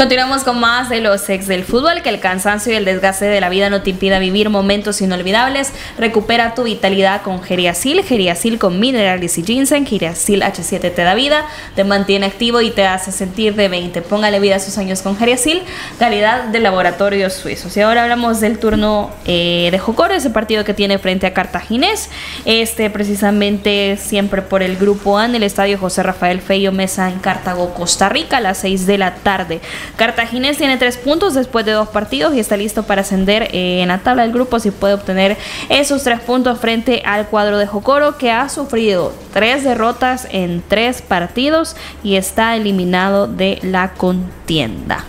[0.00, 3.38] Continuamos con más de los ex del fútbol, que el cansancio y el desgaste de
[3.38, 5.74] la vida no te impida vivir momentos inolvidables.
[5.98, 11.44] Recupera tu vitalidad con Geriasil, Geriasil con minerales y ginseng, Geriasil H7 te da vida,
[11.74, 14.00] te mantiene activo y te hace sentir de 20.
[14.00, 15.60] Póngale vida a sus años con Geriasil,
[15.98, 17.76] calidad de laboratorios suizos.
[17.76, 22.08] Y ahora hablamos del turno eh, de Jocoro, ese partido que tiene frente a Cartaginés.
[22.46, 27.18] Este precisamente siempre por el grupo A en el estadio José Rafael Feyo Mesa en
[27.18, 29.60] Cartago, Costa Rica, a las 6 de la tarde.
[29.96, 33.88] Cartaginés tiene tres puntos después de dos partidos y está listo para ascender eh, en
[33.88, 35.36] la tabla del grupo si puede obtener
[35.68, 41.02] esos tres puntos frente al cuadro de Jocoro que ha sufrido tres derrotas en tres
[41.02, 45.04] partidos y está eliminado de la contienda.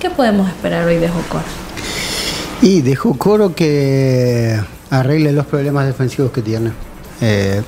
[0.00, 1.44] ¿Qué podemos esperar hoy de Jocoro?
[2.60, 4.58] Y de Jocoro que
[4.90, 6.72] arregle los problemas defensivos que tiene.
[7.20, 7.62] Eh,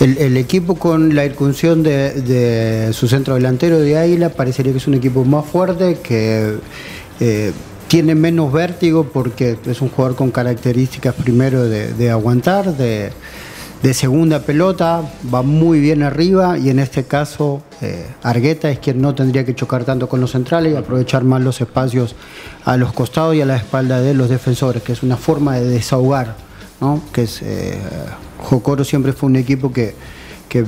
[0.00, 4.94] el, equipo con la incursión de, su centro delantero de Águila parecería que es un
[4.94, 6.56] equipo más fuerte, que
[7.20, 7.52] eh,
[7.88, 13.12] tiene menos vértigo porque es un jugador con características primero de, aguantar, de,
[13.92, 19.14] segunda pelota, va muy bien arriba y en este caso eh, Argueta es quien no
[19.14, 22.16] tendría que chocar tanto con los centrales y aprovechar más los espacios
[22.64, 25.68] a los costados y a la espalda de los defensores, que es una forma de
[25.68, 26.34] desahogar,
[26.80, 27.02] ¿no?
[27.12, 27.78] que es eh,
[28.44, 29.94] Jocoro siempre fue un equipo que,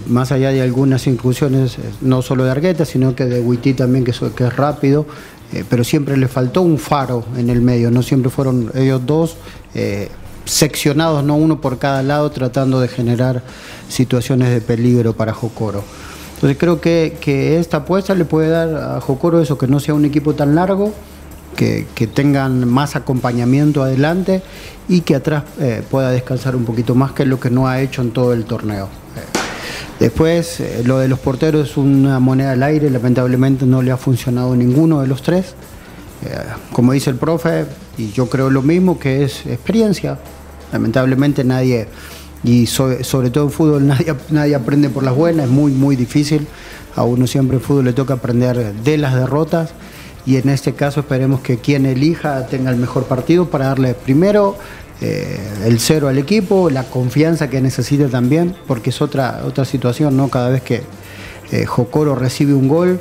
[0.08, 4.04] más allá de algunas inclusiones, eh, no solo de Argueta, sino que de Huití también,
[4.04, 5.06] que, es rápido,
[5.52, 9.36] eh, pero siempre le faltó un faro en el medio, no siempre fueron ellos dos
[9.74, 10.08] eh,
[10.44, 13.42] seccionados, no uno por cada lado, tratando de generar
[13.88, 15.84] situaciones de peligro para Jocoro.
[16.34, 19.94] Entonces creo que, que esta apuesta le puede dar a Jocoro eso, que no sea
[19.94, 20.92] un equipo tan largo,
[21.56, 24.42] que, tengan más acompañamiento adelante
[24.88, 28.02] y que atrás eh, pueda descansar un poquito más que lo que no ha hecho
[28.02, 28.84] en todo el torneo.
[28.84, 29.38] Eh,
[29.98, 33.96] después, eh, lo de los porteros es una moneda al aire, lamentablemente no le ha
[33.96, 35.54] funcionado ninguno de los tres.
[36.72, 37.66] como dice el profe,
[37.98, 40.18] y yo creo lo mismo, que es experiencia.
[40.72, 41.88] Lamentablemente nadie,
[42.42, 46.46] y sobre, todo en fútbol, nadie, nadie aprende por las buenas, es muy, muy difícil.
[46.94, 49.74] A uno siempre en fútbol le toca aprender de las derrotas
[50.26, 54.56] y en este caso esperemos que quien elija tenga el mejor partido para darle primero
[55.00, 60.16] eh, el cero al equipo, la confianza que necesita también, porque es otra, otra situación,
[60.16, 60.28] ¿no?
[60.28, 60.82] Cada vez que
[61.52, 62.98] eh, Jocoro recibe un gol,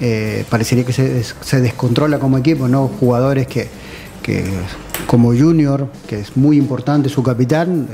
[0.00, 2.88] eh, parecería que se, descontrola como equipo, ¿no?
[2.88, 3.68] Jugadores que,
[5.08, 7.88] como Junior, que es muy importante su capitán,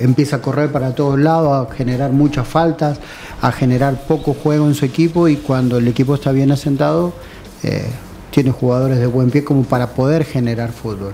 [0.00, 2.98] empieza a correr para todos lados, a generar muchas faltas,
[3.42, 7.12] a generar poco juego en su equipo y cuando el equipo está bien asentado,
[8.34, 11.12] tiene jugadores de buen pie como para poder generar fútbol.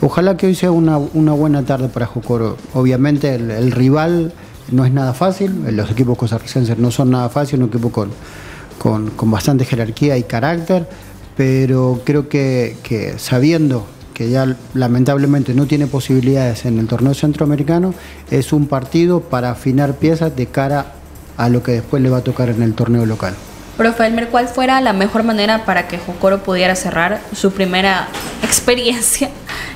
[0.00, 2.56] Ojalá que hoy sea una, buena tarde para Jocoro.
[2.74, 4.32] Obviamente el, rival
[4.72, 8.10] no es nada fácil, los equipos costarricenses no son nada fáciles, un equipo con,
[8.78, 10.88] con, bastante jerarquía y carácter,
[11.36, 17.94] pero creo que sabiendo que ya lamentablemente no tiene posibilidades en el torneo centroamericano,
[18.30, 20.94] es un partido para afinar piezas de cara
[21.36, 23.34] a lo que después le va a tocar en el torneo local.
[23.76, 28.08] Profe Elmer, ¿cuál fuera la mejor manera para que Jocoro pudiera cerrar su primera
[28.42, 29.28] experiencia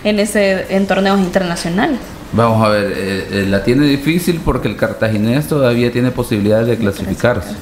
[0.04, 1.98] en ese en torneos internacionales?
[2.32, 6.78] Vamos a ver, eh, eh, la tiene difícil porque el cartaginés todavía tiene posibilidades de
[6.78, 7.56] clasificarse.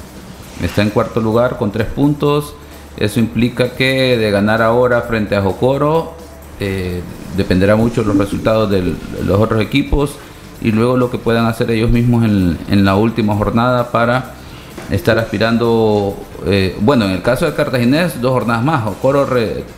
[0.62, 2.54] Está en cuarto lugar con tres puntos.
[2.98, 6.14] Eso implica que de ganar ahora frente a Jocoro
[6.60, 7.00] eh,
[7.36, 10.16] dependerá mucho de los resultados de los otros equipos
[10.60, 14.34] y luego lo que puedan hacer ellos mismos en, en la última jornada para
[14.90, 16.16] estar aspirando,
[16.46, 18.86] eh, bueno, en el caso de Cartaginés, dos jornadas más.
[18.86, 19.26] Ocoro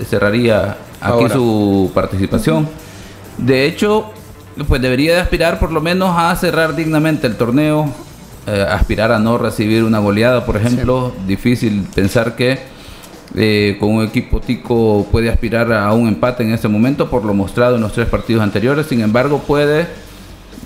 [0.08, 2.68] cerraría aquí su participación.
[3.38, 4.12] De hecho,
[4.68, 7.92] pues debería de aspirar por lo menos a cerrar dignamente el torneo,
[8.46, 11.12] eh, aspirar a no recibir una goleada, por ejemplo.
[11.26, 12.80] Difícil pensar que
[13.36, 17.32] Eh, con un equipo tico puede aspirar a un empate en este momento por lo
[17.32, 18.86] mostrado en los tres partidos anteriores.
[18.86, 19.86] Sin embargo, puede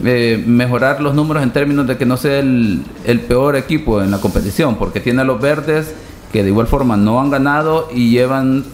[0.04, 4.10] eh, mejorar los números en términos de que no sea el, el, peor equipo en
[4.10, 5.94] la competición, porque tiene a los verdes
[6.32, 8.64] que de igual forma no han ganado y llevan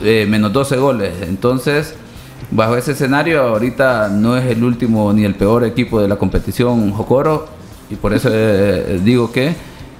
[0.00, 1.14] eh, menos 12 goles.
[1.22, 1.94] Entonces,
[2.50, 6.92] bajo ese escenario, ahorita no es el último ni el peor equipo de la competición
[6.92, 7.48] Jocoro,
[7.90, 9.54] y por eso eh, digo que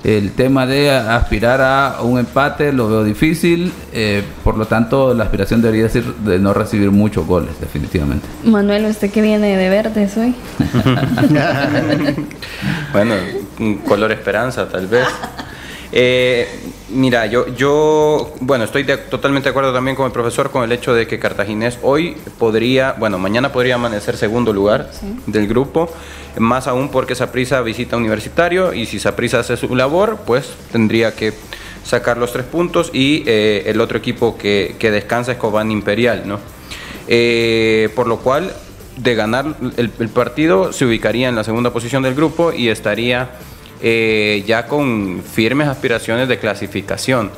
[0.04, 5.24] el tema de aspirar a un empate lo veo difícil, eh, por lo tanto la
[5.24, 8.26] aspiración debería ser de no recibir muchos goles, definitivamente.
[8.44, 10.34] Manuel, ¿usted qué viene de verdes hoy?
[12.92, 13.14] bueno,
[13.86, 15.06] color esperanza tal vez.
[15.92, 16.46] Eh,
[16.90, 20.94] mira, yo, yo, bueno, estoy totalmente de acuerdo también con el profesor con el hecho
[20.94, 24.90] de que Cartaginés hoy podría, bueno, mañana podría amanecer segundo lugar
[25.26, 25.92] del grupo,
[26.38, 31.32] más aún porque Saprisa visita Universitario y si Saprisa hace su labor, pues tendría que
[31.82, 36.38] sacar los tres puntos y eh, el otro equipo que, descansa es Cobán Imperial, ¿no?
[37.08, 38.52] Eh, por lo cual,
[38.96, 43.30] de ganar el partido, se ubicaría en la segunda posición del grupo y estaría
[43.82, 47.30] eh, ya con firmes aspiraciones de clasificación.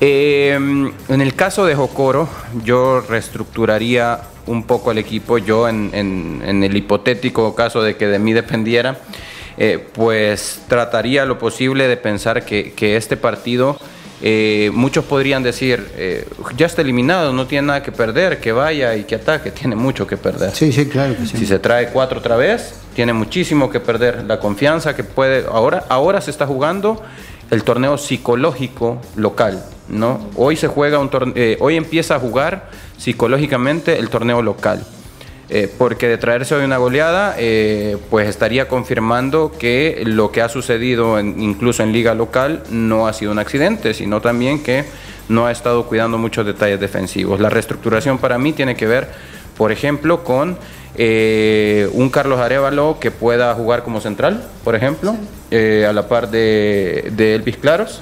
[0.00, 2.28] Eh, en el caso de Jocoro,
[2.64, 8.32] yo reestructuraría un poco el equipo, yo en, el hipotético caso de que de mí
[8.32, 8.98] dependiera,
[9.56, 13.78] eh, pues trataría lo posible de pensar que, este partido,
[14.72, 15.86] muchos podrían decir,
[16.56, 20.06] ya está eliminado, no tiene nada que perder, que vaya y que ataque, tiene mucho
[20.06, 20.52] que perder.
[20.52, 21.36] Sí, sí, claro que sí.
[21.36, 24.24] Si se trae cuatro otra vez, tiene muchísimo que perder.
[24.24, 25.44] La confianza que puede.
[25.50, 27.02] Ahora, ahora se está jugando
[27.50, 29.62] el torneo psicológico local.
[29.88, 30.28] ¿no?
[30.36, 34.84] Hoy se juega un torneo, eh, hoy empieza a jugar psicológicamente el torneo local.
[35.56, 40.48] Eh, porque de traerse hoy una goleada, eh, pues estaría confirmando que lo que ha
[40.48, 44.84] sucedido incluso en liga local no ha sido un accidente, sino también que
[45.28, 47.38] no ha estado cuidando muchos detalles defensivos.
[47.38, 49.06] La reestructuración para mí tiene que ver,
[49.56, 50.58] por ejemplo, con
[50.96, 55.16] eh, un Carlos Arevalo que pueda jugar como central, por ejemplo,
[55.50, 58.00] eh, a la par de, Elvis Claros.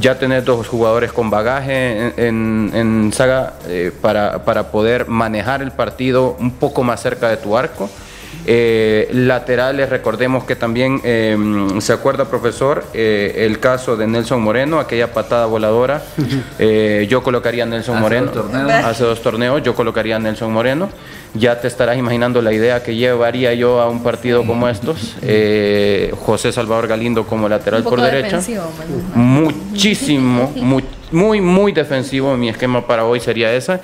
[0.00, 6.36] Ya tener dos jugadores con bagaje en, saga eh, para, para poder manejar el partido
[6.40, 7.88] un poco más cerca de tu arco.
[8.48, 14.78] Eh, laterales, recordemos que también em, se acuerda, profesor, eh, el caso de Nelson Moreno,
[14.78, 16.02] aquella patada voladora.
[16.58, 18.30] Eh, yo colocaría a Nelson Moreno.
[18.84, 20.88] hace dos torneos, yo colocaría a Nelson Moreno.
[21.34, 25.16] Ya te estarás imaginando la idea que llevaría yo a un partido como estos.
[26.24, 28.40] José Salvador Galindo como lateral por derecha.
[29.14, 32.36] Muchísimo, muy, muy, muy defensivo.
[32.36, 33.80] Mi esquema para hoy sería esa.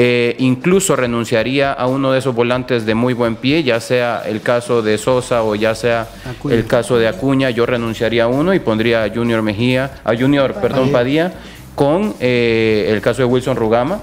[0.00, 4.40] Eh, incluso renunciaría a uno de esos volantes de muy buen pie, ya sea el
[4.42, 6.06] caso de Sosa o ya sea
[6.48, 10.54] el caso de Acuña, yo renunciaría a uno y pondría a Junior Mejía, a Junior,
[10.54, 11.32] perdón, Padilla,
[11.74, 14.00] con eh, el caso de Wilson Rugama.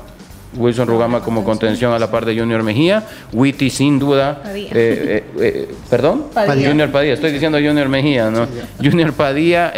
[0.57, 6.25] Wilson Rugama como contención a la par de Junior Mejía, Witty sin duda, eh, perdón,
[6.33, 8.47] Junior Padilla, estoy diciendo Junior Mejía, ¿no?
[8.83, 9.71] Junior Padilla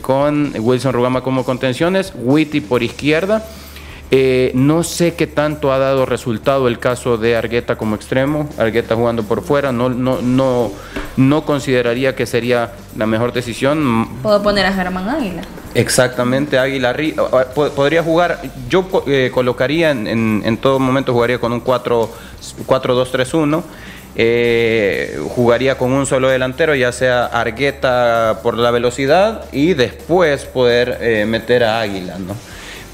[0.00, 3.44] con Wilson Rugama como contenciones, Witty por izquierda,
[4.12, 8.94] eh, no sé qué tanto ha dado resultado el caso de Argueta como extremo, Argueta
[8.94, 10.70] jugando por fuera, no, no, no,
[11.16, 14.08] no consideraría que sería la mejor decisión.
[14.22, 15.42] Puedo poner a Germán Águila.
[15.74, 16.94] Exactamente, Águila
[17.54, 23.62] podría jugar, yo eh, colocaría en, en, todo momento jugaría con un 4-2-3-1.
[24.18, 31.26] Eh, jugaría con un solo delantero, ya sea Argueta por la velocidad y después poder
[31.26, 32.34] meter a Águila, ¿no?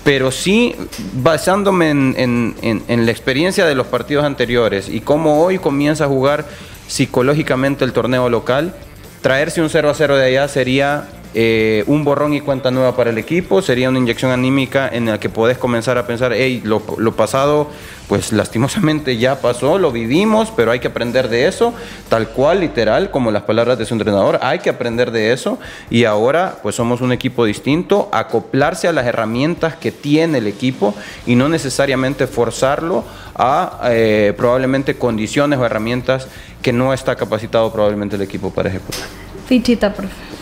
[0.05, 0.75] Pero sí
[1.15, 2.55] basándome en,
[2.89, 6.45] la experiencia de los partidos anteriores y cómo hoy comienza a jugar
[6.89, 8.75] psicológicamente el torneo local,
[9.21, 13.09] traerse un 0 a 0 de allá sería eh, un borrón y cuenta nueva para
[13.09, 16.81] el equipo, sería una inyección anímica en la que podés comenzar a pensar, hey, lo,
[17.17, 17.69] pasado,
[18.07, 21.73] pues lastimosamente ya pasó, lo vivimos, pero hay que aprender de eso,
[22.11, 25.59] tal cual, literal, como las palabras de su entrenador, hay que aprender de eso
[25.89, 30.95] y ahora pues somos un equipo distinto, acoplarse a las herramientas que tiene el equipo
[31.27, 33.05] y no necesariamente forzarlo
[33.35, 36.29] a eh, probablemente condiciones o herramientas
[36.61, 39.07] que no está capacitado probablemente el equipo para ejecutar.
[39.47, 40.42] Fichita, profe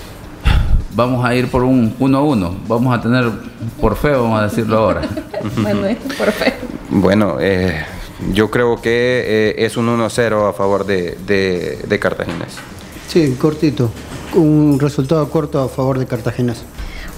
[0.95, 2.53] vamos a ir por un 1-1.
[2.67, 3.31] Vamos a tener
[3.81, 5.03] por feo, vamos a decirlo ahora.
[5.63, 5.83] bueno,
[6.19, 6.53] por feo.
[6.91, 7.85] Bueno, eh,
[8.33, 11.17] yo creo que eh, es un 1-0 a favor de,
[11.87, 12.57] de, Cartaginés.
[13.09, 13.91] Sí, cortito.
[14.35, 16.65] Un resultado corto a favor de Cartaginés.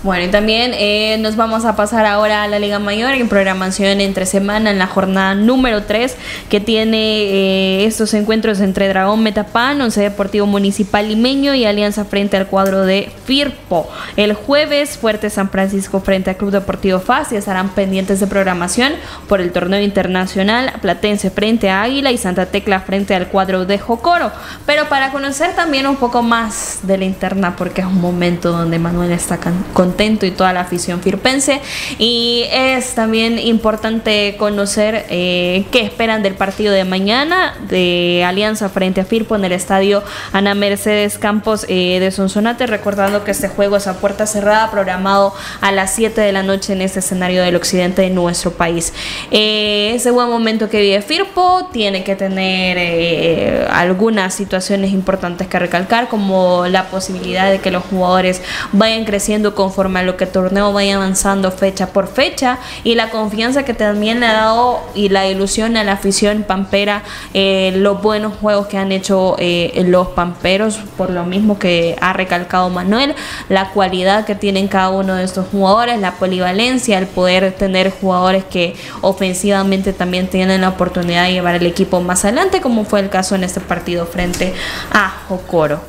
[0.03, 4.01] Bueno, y también eh, nos vamos a pasar ahora a la Liga Mayor en programación
[4.01, 6.17] entre semana en la jornada número 3
[6.49, 12.37] que tiene eh, estos encuentros entre Dragón Metapan, Once Deportivo Municipal Limeño y Alianza frente
[12.37, 13.89] al cuadro de Firpo.
[14.17, 18.95] El jueves, Fuerte San Francisco frente al Club Deportivo FAS y estarán pendientes de programación
[19.29, 23.79] por el torneo internacional Platense frente a Águila y Santa Tecla frente al cuadro de
[23.79, 24.33] Jocoro.
[24.67, 28.81] Pero para conocer también un poco más de la interna, porque es un momento donde
[28.81, 29.39] Manuel está
[29.73, 31.61] con y toda la afición firpense.
[31.99, 39.01] Y es también importante conocer eh, qué esperan del partido de mañana de Alianza frente
[39.01, 43.77] a Firpo en el estadio Ana Mercedes Campos eh, de Sonsonate, recordando que este juego
[43.77, 47.57] es a puerta cerrada, programado a las 7 de la noche en este escenario del
[47.57, 48.93] occidente de nuestro país.
[49.31, 56.09] Eh, ese buen momento que vive Firpo tiene que tener algunas situaciones importantes que recalcar,
[56.09, 60.73] como la posibilidad de que los jugadores vayan creciendo conforme a lo que el torneo
[60.73, 65.27] vaya avanzando fecha por fecha y la confianza que también le ha dado y la
[65.27, 67.03] ilusión a la afición pampera
[67.35, 72.13] eh, los buenos juegos que han hecho eh, los pamperos por lo mismo que ha
[72.13, 73.15] recalcado Manuel
[73.49, 78.45] la cualidad que tienen cada uno de estos jugadores la polivalencia el poder tener jugadores
[78.45, 83.11] que ofensivamente también tienen la oportunidad de llevar el equipo más adelante como fue el
[83.11, 84.55] caso en este partido frente
[84.93, 85.81] a Jocoro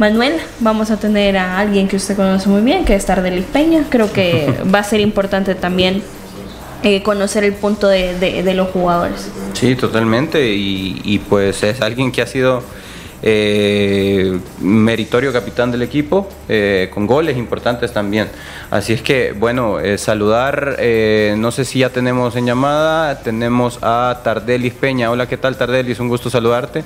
[0.00, 3.84] Manuel, vamos a tener a alguien que usted conoce muy bien, que es Tardelis Peña.
[3.90, 6.02] Creo que va a ser importante también
[6.82, 9.30] eh, conocer el punto de, los jugadores.
[9.52, 10.54] Sí, totalmente.
[10.54, 12.62] Y, pues es alguien que ha sido
[13.22, 18.28] eh, meritorio capitán del equipo, eh, con goles importantes también.
[18.70, 20.78] Así es que, bueno, saludar,
[21.36, 25.10] no sé si ya tenemos en llamada, tenemos a Tardelis Peña.
[25.10, 25.98] Hola, ¿qué tal Tardelis?
[26.00, 26.84] Un gusto saludarte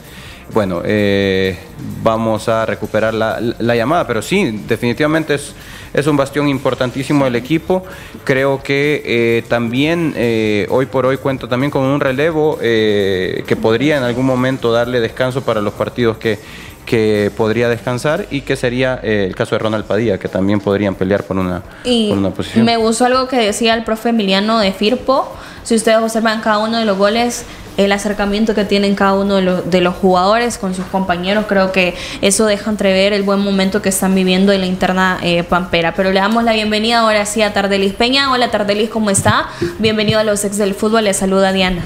[0.52, 1.58] bueno, eh,
[2.02, 5.54] vamos a recuperar la, llamada, pero sí, definitivamente es,
[5.94, 7.84] es, un bastión importantísimo del equipo.
[8.24, 13.96] Creo que eh, también eh, hoy por hoy cuento también con un relevo que podría
[13.96, 16.38] en algún momento darle descanso para los partidos que,
[16.84, 21.24] que podría descansar y que sería el caso de Ronald Padilla, que también podrían pelear
[21.24, 22.64] por una, por una posición.
[22.64, 25.32] Me gustó algo que decía el profe Emiliano de Firpo.
[25.62, 27.46] Si ustedes observan cada uno de los goles,
[27.76, 31.46] el acercamiento que tienen cada uno de los, jugadores con sus compañeros.
[31.48, 35.44] Creo que eso deja entrever el buen momento que están viviendo en la interna eh,
[35.44, 35.94] Pampera.
[35.94, 38.32] Pero le damos la bienvenida ahora sí a Tardelis Peña.
[38.32, 39.46] Hola Tardelis, ¿cómo está?
[39.78, 41.04] Bienvenido a los ex del fútbol.
[41.04, 41.84] Le saluda Diana.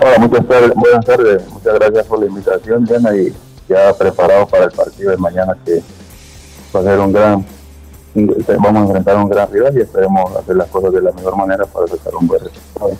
[0.00, 1.48] Hola, muchas buenas tardes.
[1.50, 3.32] Muchas gracias por la invitación, Diana, y
[3.68, 5.82] ya preparado para el partido de mañana que
[6.74, 7.44] va a ser un gran
[8.14, 11.64] vamos a enfrentar un gran rival y esperemos hacer las cosas de la mejor manera
[11.64, 12.90] para sacar un buen resultado.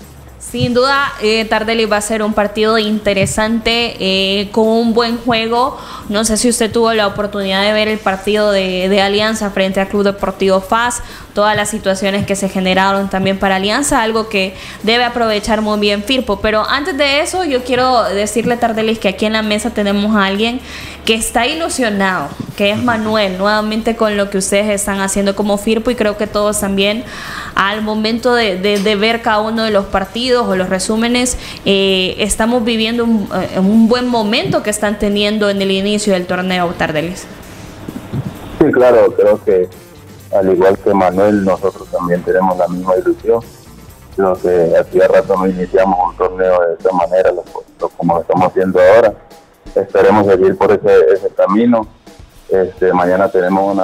[0.40, 5.78] Sin duda, eh, Tardelli va a ser un partido interesante, eh, con un buen juego.
[6.08, 9.88] No sé si usted tuvo la oportunidad de ver el partido de, Alianza frente al
[9.88, 11.02] Club Deportivo FAS,
[11.34, 16.02] todas las situaciones que se generaron también para Alianza, algo que debe aprovechar muy bien
[16.02, 16.40] Firpo.
[16.40, 20.24] Pero antes de eso, yo quiero decirle, Tardelli, que aquí en la mesa tenemos a
[20.24, 20.60] alguien
[21.04, 25.90] que está ilusionado, que es Manuel, nuevamente con lo que ustedes están haciendo como Firpo
[25.90, 27.04] y creo que todos también
[27.54, 28.56] al momento de,
[28.98, 34.06] ver cada uno de los partidos o los resúmenes, eh, estamos viviendo eh, un, buen
[34.06, 37.26] momento que están teniendo en el inicio del torneo Tardelis.
[38.58, 39.68] Sí, claro, creo que
[40.36, 43.40] al igual que Manuel, nosotros también tenemos la misma ilusión.
[44.16, 47.30] Lo que hacía rato no iniciamos un torneo de esta manera,
[47.96, 49.14] como lo estamos haciendo ahora
[49.74, 51.86] esperemos seguir por ese, ese camino.
[52.48, 53.76] Este, mañana tenemos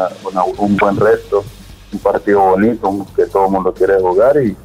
[0.59, 1.45] un buen reto,
[1.93, 4.57] un partido bonito, que todo el mundo quiere jugar y,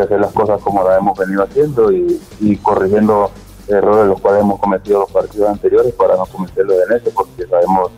[0.00, 3.30] hacer las cosas como las hemos venido haciendo y, corrigiendo
[3.68, 7.90] errores los cuales hemos cometido los partidos anteriores para no cometerlos en este, porque sabemos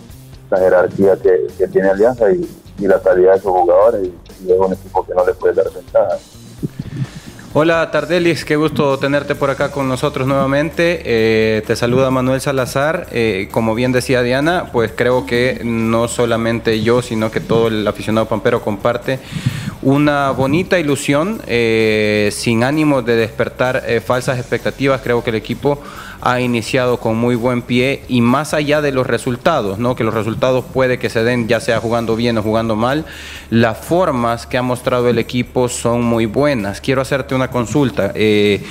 [0.50, 2.48] la jerarquía que, tiene Alianza y,
[2.78, 5.70] la calidad de sus jugadores y, y, es un equipo que no le puede dar
[5.70, 6.16] ventaja.
[7.52, 11.02] Hola Tardelis, qué gusto tenerte por acá con nosotros nuevamente.
[11.04, 13.08] Eh, te saluda Manuel Salazar.
[13.10, 17.88] Eh, como bien decía Diana, pues creo que no solamente yo, sino que todo el
[17.88, 19.18] aficionado pampero comparte
[19.82, 25.00] una bonita ilusión, eh, sin ánimo de despertar falsas expectativas.
[25.02, 25.82] Creo que el equipo
[26.22, 29.94] ha iniciado con muy buen pie y más allá de los resultados, ¿no?
[29.94, 33.04] que los resultados puede que se den ya sea jugando bien o jugando mal,
[33.50, 36.80] las formas que ha mostrado el equipo son muy buenas.
[36.80, 38.12] Quiero hacerte una consulta.
[38.14, 38.62] Eh,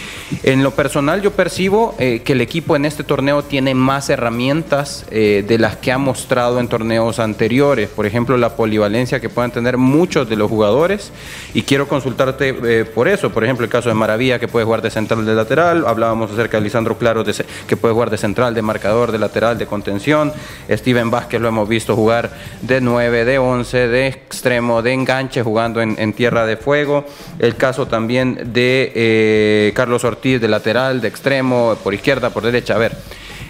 [0.44, 5.06] en lo personal yo percibo eh, que el equipo en este torneo tiene más herramientas
[5.12, 7.90] eh, de las que ha mostrado en torneos anteriores.
[7.90, 11.12] Por ejemplo, la polivalencia que puedan tener muchos de los jugadores
[11.54, 13.32] y quiero consultarte por eso.
[13.32, 15.86] Por ejemplo, el caso de Maravilla, que puede jugar de central de lateral.
[15.88, 17.24] Hablábamos acerca de Lisandro Claro,
[17.68, 20.32] que puede jugar de central, de marcador, de lateral, de contención.
[20.70, 22.32] Steven Vázquez lo hemos visto jugar
[22.62, 27.06] de 9, de 11, de extremo, de enganche, jugando en, tierra de fuego.
[27.40, 32.76] El caso también de eh, Carlos Ortiz, de lateral, de extremo, por izquierda, por derecha.
[32.76, 32.98] A ver,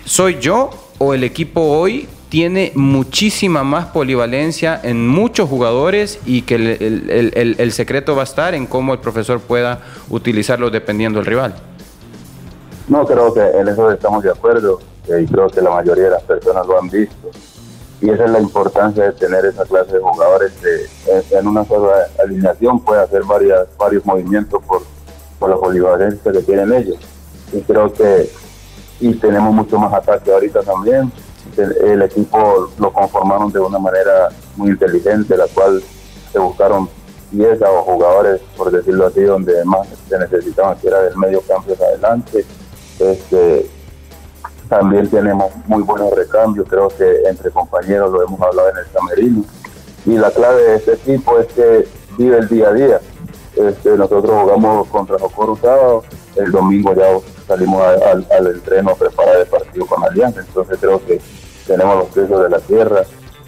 [0.06, 6.56] ¿soy yo o el equipo hoy tiene muchísima más polivalencia en muchos jugadores y que
[6.56, 11.56] el, secreto va a estar en cómo el profesor pueda utilizarlo dependiendo del rival.
[12.90, 16.24] No, creo que en eso estamos de acuerdo y creo que la mayoría de las
[16.24, 17.30] personas lo han visto.
[18.02, 22.08] Y esa es la importancia de tener esa clase de jugadores que en una sola
[22.24, 24.82] alineación puede hacer varias, varios movimientos por,
[25.38, 26.98] por la polivalencia que tienen ellos.
[27.54, 28.30] Y creo que
[29.02, 31.12] y tenemos mucho más ataque ahorita también
[31.58, 35.82] el, equipo lo conformaron de una manera muy inteligente, la cual
[36.32, 36.90] se buscaron
[37.32, 41.74] piezas o jugadores, por decirlo así, donde más se necesitaban, que era del medio campo
[41.74, 42.46] hacia adelante.
[43.00, 43.70] Este,
[44.68, 49.44] también tenemos muy buenos recambios, creo que entre compañeros lo hemos hablado en el camerino.
[50.06, 51.88] Y la clave de este equipo es que
[52.18, 53.00] vive el día a día.
[53.56, 56.04] Este, nosotros jugamos contra Jocoro sábado,
[56.36, 61.04] el domingo ya salimos al, al entreno a preparar el partido con Alianza, entonces creo
[61.06, 61.20] que
[61.66, 63.04] tenemos los precios de la tierra,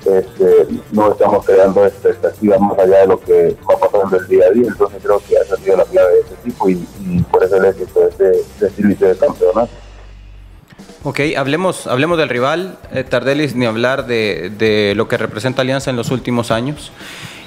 [0.05, 4.51] este, no estamos creando expectativas más allá de lo que va pasando el día a
[4.51, 6.75] día, entonces creo que ha sido la clave de este tipo y,
[7.31, 9.71] por eso el éxito este, de este inicio de campeonato.
[11.03, 15.89] Ok, hablemos, hablemos del rival, eh, Tardelis, ni hablar de, de, lo que representa Alianza
[15.89, 16.91] en los últimos años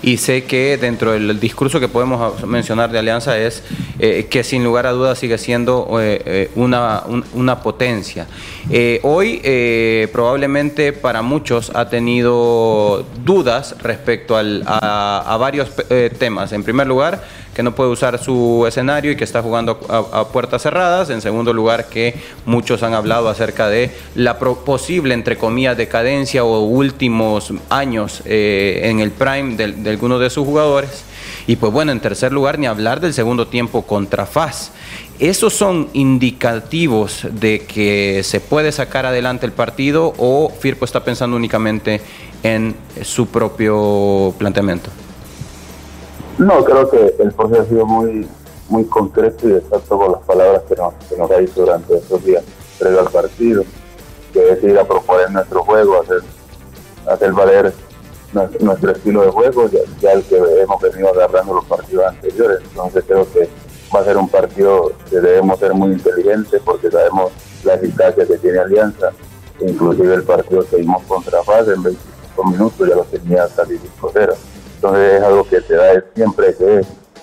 [0.04, 3.62] y sé que dentro del discurso que podemos mencionar de Alianza es
[3.98, 8.26] eh, que sin lugar a dudas sigue siendo eh, eh, una, una, potencia.
[9.02, 9.40] hoy
[10.12, 15.70] probablemente para muchos ha tenido dudas respecto al, a, varios
[16.18, 16.52] temas.
[16.52, 17.24] En primer lugar,
[17.54, 21.10] que no puede usar su escenario y que está jugando a, puertas cerradas.
[21.10, 26.60] En segundo lugar, que muchos han hablado acerca de la posible, entre comillas, decadencia o
[26.60, 31.04] últimos años en el prime del algunos de sus jugadores.
[31.46, 34.72] Y pues bueno, en tercer lugar, ni hablar del segundo tiempo contra FAS.
[35.18, 41.36] ¿Esos son indicativos de que se puede sacar adelante el partido o Firpo está pensando
[41.36, 42.00] únicamente
[42.42, 44.90] en su propio planteamiento?
[46.38, 48.28] No, creo que el proceso ha sido muy,
[48.68, 52.24] muy concreto y exacto con las palabras que nos, que nos ha dicho durante estos
[52.24, 52.42] días
[52.78, 53.62] previo al partido,
[54.32, 56.20] que es ir a proponer nuestro juego, hacer,
[57.06, 57.72] hacer valer
[58.60, 59.70] nuestro estilo de juego,
[60.00, 62.58] ya, el que hemos venido agarrando los partidos anteriores.
[62.64, 63.48] Entonces creo que
[63.94, 67.30] va a ser un partido que debemos ser muy inteligentes porque sabemos
[67.62, 69.12] la eficacia que tiene Alianza.
[69.60, 74.34] Inclusive el partido que vimos contra Paz en 25 minutos ya lo tenía casi 5-0.
[74.84, 76.82] Entonces es algo que te da siempre que,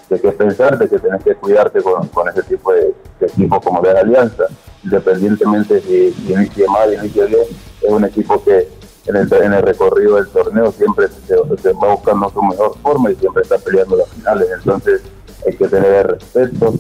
[0.10, 3.92] que, que pensar, de que tienes que cuidarte con, ese tipo de, equipo como de
[3.92, 4.46] Alianza.
[4.84, 7.44] Independientemente si, si inicie mal, inicie bien,
[7.84, 8.68] es un equipo que
[9.06, 11.36] en el, el recorrido del torneo siempre se,
[11.74, 14.48] va buscando su mejor forma y siempre está peleando las finales.
[14.58, 15.04] Entonces
[15.46, 16.74] hay que tener respeto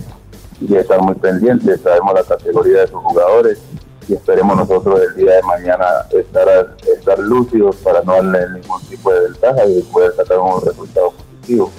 [0.62, 1.80] y estar muy pendientes.
[1.82, 3.60] Sabemos la categoría de sus jugadores
[4.12, 9.12] y esperemos nosotros el día de mañana estar, estar lúcidos para no darle ningún tipo
[9.12, 11.72] de ventaja y poder sacar un resultado positivo.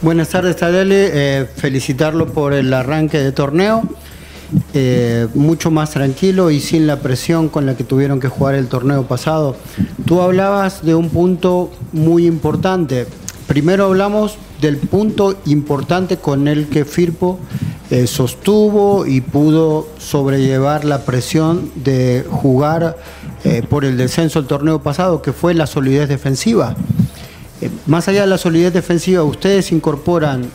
[0.00, 1.10] Buenas tardes, Tadele.
[1.12, 3.82] Eh, felicitarlo por el arranque de torneo.
[4.74, 8.66] Eh, mucho más tranquilo y sin la presión con la que tuvieron que jugar el
[8.66, 9.56] torneo pasado.
[10.04, 13.06] Tú hablabas de un punto muy importante.
[13.46, 17.38] Primero hablamos del punto importante con el que Firpo
[17.90, 22.96] eh, sostuvo y pudo sobrellevar la presión de jugar
[23.44, 26.74] eh, por el descenso del torneo pasado, que fue la solidez defensiva.
[27.60, 30.50] Eh, más allá de la solidez defensiva, ustedes incorporan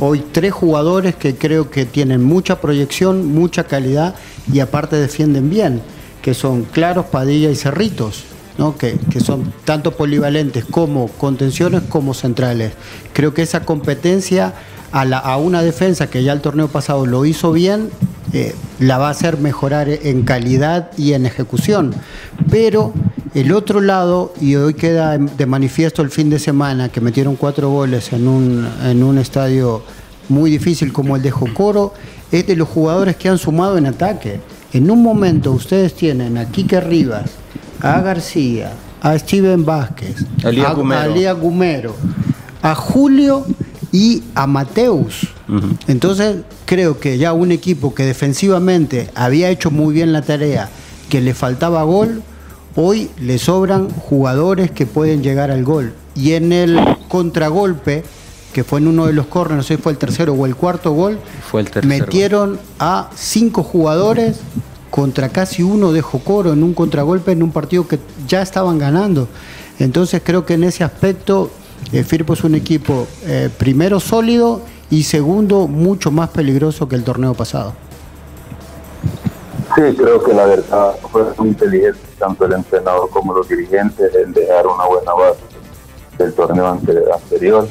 [0.00, 4.14] hoy tres jugadores que creo que tienen mucha proyección, mucha calidad
[4.50, 5.82] y aparte defienden bien,
[6.22, 8.24] que son Claros, Padilla y Cerritos.
[8.58, 8.76] ¿No?
[8.76, 12.72] Que, son tanto polivalentes como contenciones como centrales.
[13.12, 14.54] Creo que esa competencia
[14.92, 17.90] a, una defensa que ya el torneo pasado lo hizo bien,
[18.32, 21.94] eh, la va a hacer mejorar en calidad y en ejecución.
[22.50, 22.92] Pero
[23.34, 27.70] el otro lado, y hoy queda de manifiesto el fin de semana, que metieron cuatro
[27.70, 29.82] goles en un, en un estadio
[30.28, 31.92] muy difícil como el de Jocoro,
[32.32, 34.40] es de los jugadores que han sumado en ataque.
[34.72, 37.30] En un momento ustedes tienen a Quique Rivas,
[37.94, 41.94] a García, a Steven Vázquez, a, Lía Gumero,
[42.62, 43.44] a Julio
[43.92, 45.28] y a Mateus.
[45.86, 50.68] Entonces creo que ya un equipo que defensivamente había hecho muy bien la tarea,
[51.08, 52.22] que le faltaba gol,
[52.78, 55.94] Hoy le sobran jugadores que pueden llegar al gol.
[56.14, 56.78] Y en el
[57.08, 58.04] contragolpe,
[58.52, 60.56] que fue en uno de los corners, no sé si fue el tercero o el
[60.56, 61.18] cuarto gol,
[61.50, 62.04] fue el tercero.
[62.04, 64.40] metieron a cinco jugadores
[64.96, 69.28] contra casi uno de Jocoro en un contragolpe en un partido que ya estaban ganando.
[69.78, 71.50] Entonces creo que en ese aspecto
[71.92, 77.04] eh, Firpo es un equipo eh, primero sólido y segundo mucho más peligroso que el
[77.04, 77.74] torneo pasado.
[79.74, 84.32] Sí, creo que la verdad fue muy inteligente tanto el entrenador como los dirigentes en
[84.32, 85.40] dejar una buena base
[86.16, 87.68] del torneo anterior,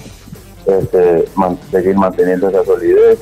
[0.68, 1.26] este,
[1.72, 3.18] seguir manteniendo esa solidez,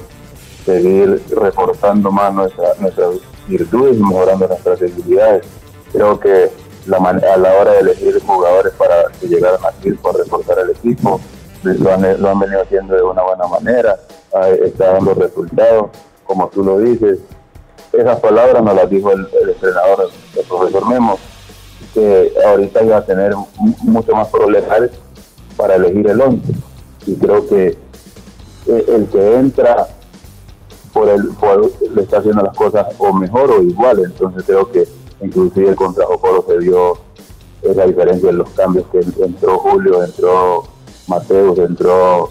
[0.65, 2.67] seguir reforzando más nuestra,
[3.47, 5.45] virtudes mejorando nuestras debilidades.
[5.91, 6.51] Creo que
[6.87, 11.19] la a la hora de elegir jugadores para que llegaran aquí por reforzar el equipo,
[11.63, 13.99] lo han, lo han venido haciendo de una buena manera,
[14.63, 15.91] está dando resultados,
[16.25, 17.19] como tú lo dices.
[17.91, 21.17] Esas palabras nos las dijo el, entrenador, el profesor Memo,
[21.93, 23.33] que ahorita iba a tener
[23.81, 24.89] mucho más problemas
[25.55, 26.53] para elegir el 11.
[27.05, 27.67] Y creo que
[28.67, 29.87] eh, el que entra
[30.93, 31.29] por el
[31.95, 33.99] le está haciendo las cosas o mejor o igual.
[34.03, 34.87] Entonces creo que
[35.21, 36.97] inclusive contra Jocoro se vio
[37.61, 40.63] esa diferencia en los cambios que entró Julio, entró
[41.07, 42.29] Mateus, entró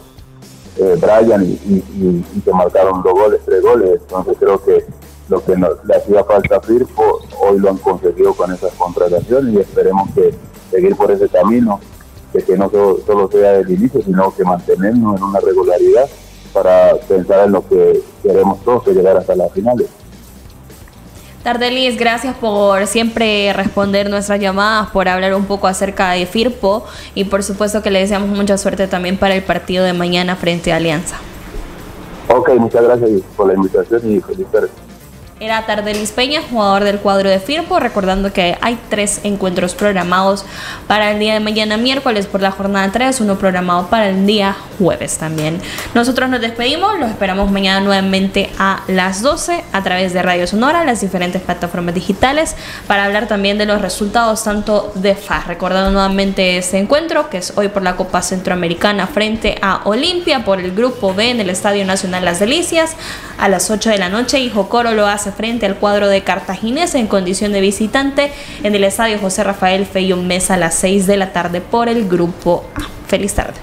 [0.76, 4.00] eh, Brian y, que marcaron dos goles, tres goles.
[4.00, 4.84] Entonces creo que
[5.28, 9.54] lo que nos, le hacía falta a Firpo, hoy lo han conseguido con esas contrataciones
[9.54, 10.34] y esperemos que
[10.70, 11.80] seguir por ese camino,
[12.32, 16.08] de que no solo, sea el inicio, sino que mantenernos en una regularidad
[16.52, 19.89] para pensar en lo que queremos todos, llegar hasta las finales.
[21.43, 26.85] Tardelis, gracias por siempre responder nuestras llamadas, por hablar un poco acerca de Firpo
[27.16, 30.73] y por supuesto que le deseamos mucha suerte también para el partido de mañana frente
[30.73, 31.16] a Alianza.
[32.29, 34.68] Ok, muchas gracias por la invitación y feliz tarde.
[35.43, 40.45] Era Tardelis Peña, jugador del cuadro de Firpo, recordando que hay tres encuentros programados
[40.86, 44.57] para el día de mañana miércoles por la jornada 3, uno programado para el día
[44.78, 45.61] jueves también.
[45.95, 50.84] Nosotros nos despedimos, los esperamos mañana nuevamente a las 12 a través de Radio Sonora,
[50.84, 52.55] las diferentes plataformas digitales,
[52.86, 55.49] para hablar también de los resultados tanto de FAS.
[55.49, 60.61] Recordando nuevamente ese encuentro que es hoy por la Copa Centroamericana frente a Olimpia por
[60.61, 62.95] el Grupo B en el Estadio Nacional Las Delicias
[63.38, 67.07] a las 8 de la noche y Jocoro lo frente al cuadro de Cartaginés en
[67.07, 71.33] condición de visitante en el estadio José Rafael Feyón Mesa a las 6 de la
[71.33, 72.83] tarde por el grupo A.
[73.09, 73.55] Feliz tarde.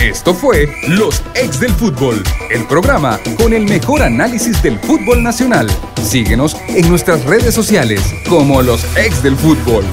[0.00, 5.68] Esto fue Los Ex del Fútbol, el programa con el mejor análisis del fútbol nacional.
[6.02, 9.84] Síguenos en nuestras redes sociales como Los Ex del Fútbol.